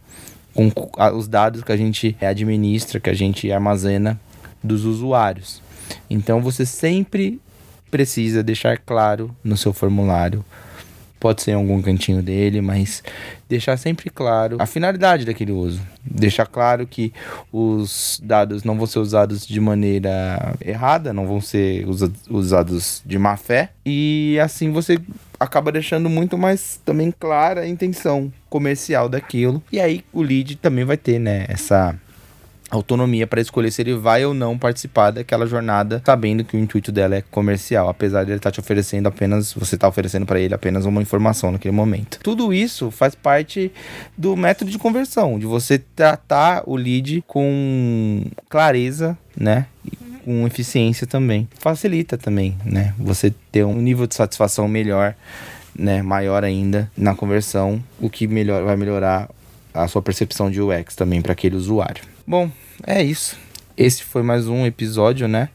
com 0.56 0.72
os 1.14 1.28
dados 1.28 1.62
que 1.62 1.70
a 1.70 1.76
gente 1.76 2.16
administra, 2.20 2.98
que 2.98 3.10
a 3.10 3.14
gente 3.14 3.52
armazena 3.52 4.18
dos 4.64 4.84
usuários. 4.84 5.62
Então 6.08 6.40
você 6.40 6.64
sempre 6.64 7.40
precisa 7.90 8.42
deixar 8.42 8.78
claro 8.78 9.36
no 9.44 9.56
seu 9.56 9.72
formulário 9.72 10.44
pode 11.18 11.42
ser 11.42 11.52
em 11.52 11.54
algum 11.54 11.80
cantinho 11.80 12.22
dele, 12.22 12.60
mas 12.60 13.02
deixar 13.48 13.76
sempre 13.76 14.10
claro 14.10 14.56
a 14.58 14.66
finalidade 14.66 15.24
daquele 15.24 15.52
uso. 15.52 15.80
Deixar 16.04 16.46
claro 16.46 16.86
que 16.86 17.12
os 17.52 18.20
dados 18.22 18.64
não 18.64 18.76
vão 18.76 18.86
ser 18.86 18.98
usados 18.98 19.46
de 19.46 19.60
maneira 19.60 20.54
errada, 20.64 21.12
não 21.12 21.26
vão 21.26 21.40
ser 21.40 21.86
usa 21.88 22.12
usados 22.28 23.02
de 23.04 23.18
má 23.18 23.36
fé, 23.36 23.70
e 23.84 24.38
assim 24.42 24.70
você 24.70 24.98
acaba 25.38 25.70
deixando 25.70 26.08
muito 26.08 26.36
mais 26.38 26.80
também 26.84 27.10
clara 27.10 27.62
a 27.62 27.68
intenção 27.68 28.32
comercial 28.48 29.08
daquilo. 29.08 29.62
E 29.70 29.80
aí 29.80 30.04
o 30.12 30.22
lead 30.22 30.56
também 30.56 30.84
vai 30.84 30.96
ter, 30.96 31.18
né, 31.18 31.44
essa 31.48 31.94
autonomia 32.76 33.26
para 33.26 33.40
escolher 33.40 33.70
se 33.70 33.82
ele 33.82 33.94
vai 33.94 34.24
ou 34.24 34.34
não 34.34 34.58
participar 34.58 35.10
daquela 35.10 35.46
jornada, 35.46 36.02
sabendo 36.04 36.44
que 36.44 36.56
o 36.56 36.60
intuito 36.60 36.92
dela 36.92 37.16
é 37.16 37.22
comercial, 37.22 37.88
apesar 37.88 38.24
de 38.24 38.30
ele 38.30 38.38
estar 38.38 38.50
tá 38.50 38.54
te 38.54 38.60
oferecendo 38.60 39.06
apenas, 39.06 39.52
você 39.52 39.74
está 39.74 39.88
oferecendo 39.88 40.26
para 40.26 40.40
ele 40.40 40.54
apenas 40.54 40.84
uma 40.84 41.02
informação 41.02 41.50
naquele 41.52 41.74
momento. 41.74 42.18
Tudo 42.22 42.52
isso 42.52 42.90
faz 42.90 43.14
parte 43.14 43.72
do 44.16 44.36
método 44.36 44.70
de 44.70 44.78
conversão, 44.78 45.38
de 45.38 45.46
você 45.46 45.78
tratar 45.78 46.62
o 46.66 46.76
lead 46.76 47.22
com 47.26 48.24
clareza, 48.48 49.16
né? 49.36 49.66
com 50.26 50.44
eficiência 50.44 51.06
também. 51.06 51.48
Facilita 51.60 52.18
também, 52.18 52.58
né? 52.64 52.92
Você 52.98 53.32
ter 53.52 53.64
um 53.64 53.80
nível 53.80 54.08
de 54.08 54.16
satisfação 54.16 54.66
melhor, 54.66 55.14
né? 55.78 56.02
Maior 56.02 56.42
ainda 56.42 56.90
na 56.96 57.14
conversão, 57.14 57.82
o 58.00 58.10
que 58.10 58.26
melhor 58.26 58.64
vai 58.64 58.76
melhorar 58.76 59.30
a 59.72 59.86
sua 59.86 60.02
percepção 60.02 60.50
de 60.50 60.60
UX 60.60 60.96
também 60.96 61.22
para 61.22 61.32
aquele 61.32 61.54
usuário. 61.54 62.02
Bom, 62.28 62.50
é 62.84 63.04
isso. 63.04 63.38
Esse 63.76 64.02
foi 64.02 64.20
mais 64.20 64.48
um 64.48 64.66
episódio, 64.66 65.28
né? 65.28 65.48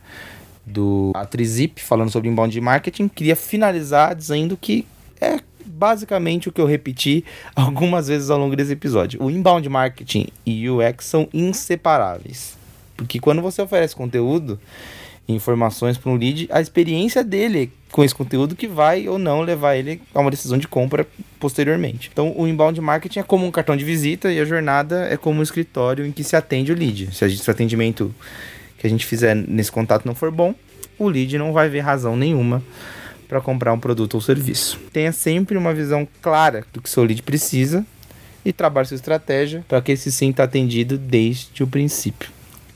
Do 0.65 1.11
Atrizip, 1.13 1.81
falando 1.81 2.09
sobre 2.09 2.29
inbound 2.29 2.61
marketing. 2.61 3.09
Queria 3.09 3.35
finalizar 3.35 4.15
dizendo 4.15 4.55
que 4.55 4.87
é 5.19 5.39
basicamente 5.65 6.47
o 6.47 6.51
que 6.51 6.61
eu 6.61 6.65
repeti 6.65 7.25
algumas 7.53 8.07
vezes 8.07 8.29
ao 8.29 8.39
longo 8.39 8.55
desse 8.55 8.71
episódio. 8.71 9.21
O 9.21 9.29
inbound 9.29 9.67
marketing 9.67 10.27
e 10.45 10.69
UX 10.69 11.03
são 11.03 11.27
inseparáveis. 11.33 12.57
Porque 12.95 13.19
quando 13.19 13.41
você 13.41 13.61
oferece 13.61 13.93
conteúdo, 13.93 14.57
informações 15.27 15.97
para 15.97 16.09
um 16.09 16.15
lead, 16.15 16.47
a 16.49 16.61
experiência 16.61 17.21
dele 17.21 17.69
com 17.91 18.03
esse 18.03 18.15
conteúdo 18.15 18.55
que 18.55 18.67
vai 18.67 19.07
ou 19.07 19.19
não 19.19 19.41
levar 19.41 19.75
ele 19.75 20.01
a 20.13 20.19
uma 20.19 20.31
decisão 20.31 20.57
de 20.57 20.67
compra 20.67 21.05
posteriormente. 21.39 22.09
Então, 22.11 22.33
o 22.37 22.47
inbound 22.47 22.79
marketing 22.79 23.19
é 23.19 23.23
como 23.23 23.45
um 23.45 23.51
cartão 23.51 23.75
de 23.75 23.83
visita 23.83 24.31
e 24.31 24.39
a 24.39 24.45
jornada 24.45 25.07
é 25.09 25.17
como 25.17 25.39
um 25.39 25.43
escritório 25.43 26.05
em 26.05 26.11
que 26.11 26.23
se 26.23 26.35
atende 26.35 26.71
o 26.71 26.75
lead. 26.75 27.13
Se, 27.13 27.27
gente, 27.27 27.43
se 27.43 27.49
o 27.49 27.51
atendimento 27.51 28.13
que 28.77 28.87
a 28.87 28.89
gente 28.89 29.05
fizer 29.05 29.35
nesse 29.35 29.71
contato 29.71 30.05
não 30.05 30.15
for 30.15 30.31
bom, 30.31 30.55
o 30.97 31.09
lead 31.09 31.37
não 31.37 31.51
vai 31.51 31.67
ver 31.67 31.81
razão 31.81 32.15
nenhuma 32.15 32.63
para 33.27 33.41
comprar 33.41 33.73
um 33.73 33.79
produto 33.79 34.15
ou 34.15 34.21
serviço. 34.21 34.79
Tenha 34.91 35.11
sempre 35.11 35.57
uma 35.57 35.73
visão 35.73 36.07
clara 36.21 36.65
do 36.73 36.81
que 36.81 36.89
seu 36.89 37.03
lead 37.03 37.21
precisa 37.23 37.85
e 38.43 38.51
trabalhe 38.51 38.87
sua 38.87 38.95
estratégia 38.95 39.63
para 39.67 39.81
que 39.81 39.91
esse 39.91 40.11
sinta 40.11 40.43
atendido 40.43 40.97
desde 40.97 41.63
o 41.63 41.67
princípio. 41.67 42.29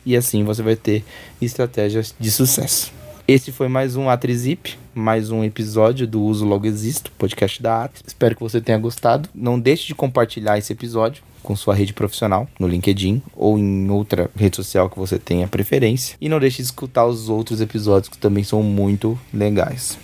E 0.05 0.15
assim 0.15 0.43
você 0.43 0.61
vai 0.61 0.75
ter 0.75 1.03
estratégias 1.41 2.13
de 2.19 2.31
sucesso. 2.31 2.93
Esse 3.27 3.51
foi 3.51 3.67
mais 3.67 3.95
um 3.95 4.07
Atrizip, 4.07 4.77
mais 4.93 5.31
um 5.31 5.43
episódio 5.43 6.05
do 6.05 6.21
Uso 6.21 6.45
Logo 6.45 6.67
Existo, 6.67 7.11
podcast 7.17 7.59
da 7.59 7.85
Atri. 7.85 8.03
Espero 8.05 8.35
que 8.35 8.43
você 8.43 8.61
tenha 8.61 8.77
gostado. 8.77 9.27
Não 9.33 9.59
deixe 9.59 9.87
de 9.87 9.95
compartilhar 9.95 10.59
esse 10.59 10.71
episódio 10.71 11.23
com 11.41 11.55
sua 11.55 11.73
rede 11.73 11.91
profissional, 11.91 12.47
no 12.59 12.67
LinkedIn 12.67 13.23
ou 13.35 13.57
em 13.57 13.89
outra 13.89 14.29
rede 14.35 14.55
social 14.55 14.91
que 14.91 14.99
você 14.99 15.17
tenha 15.17 15.47
preferência. 15.47 16.15
E 16.21 16.29
não 16.29 16.39
deixe 16.39 16.57
de 16.57 16.63
escutar 16.65 17.07
os 17.07 17.27
outros 17.27 17.61
episódios 17.61 18.09
que 18.09 18.17
também 18.19 18.43
são 18.43 18.61
muito 18.61 19.19
legais. 19.33 19.97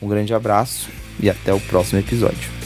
Um 0.00 0.06
grande 0.06 0.32
abraço 0.32 0.88
e 1.18 1.28
até 1.28 1.52
o 1.52 1.60
próximo 1.60 1.98
episódio. 1.98 2.61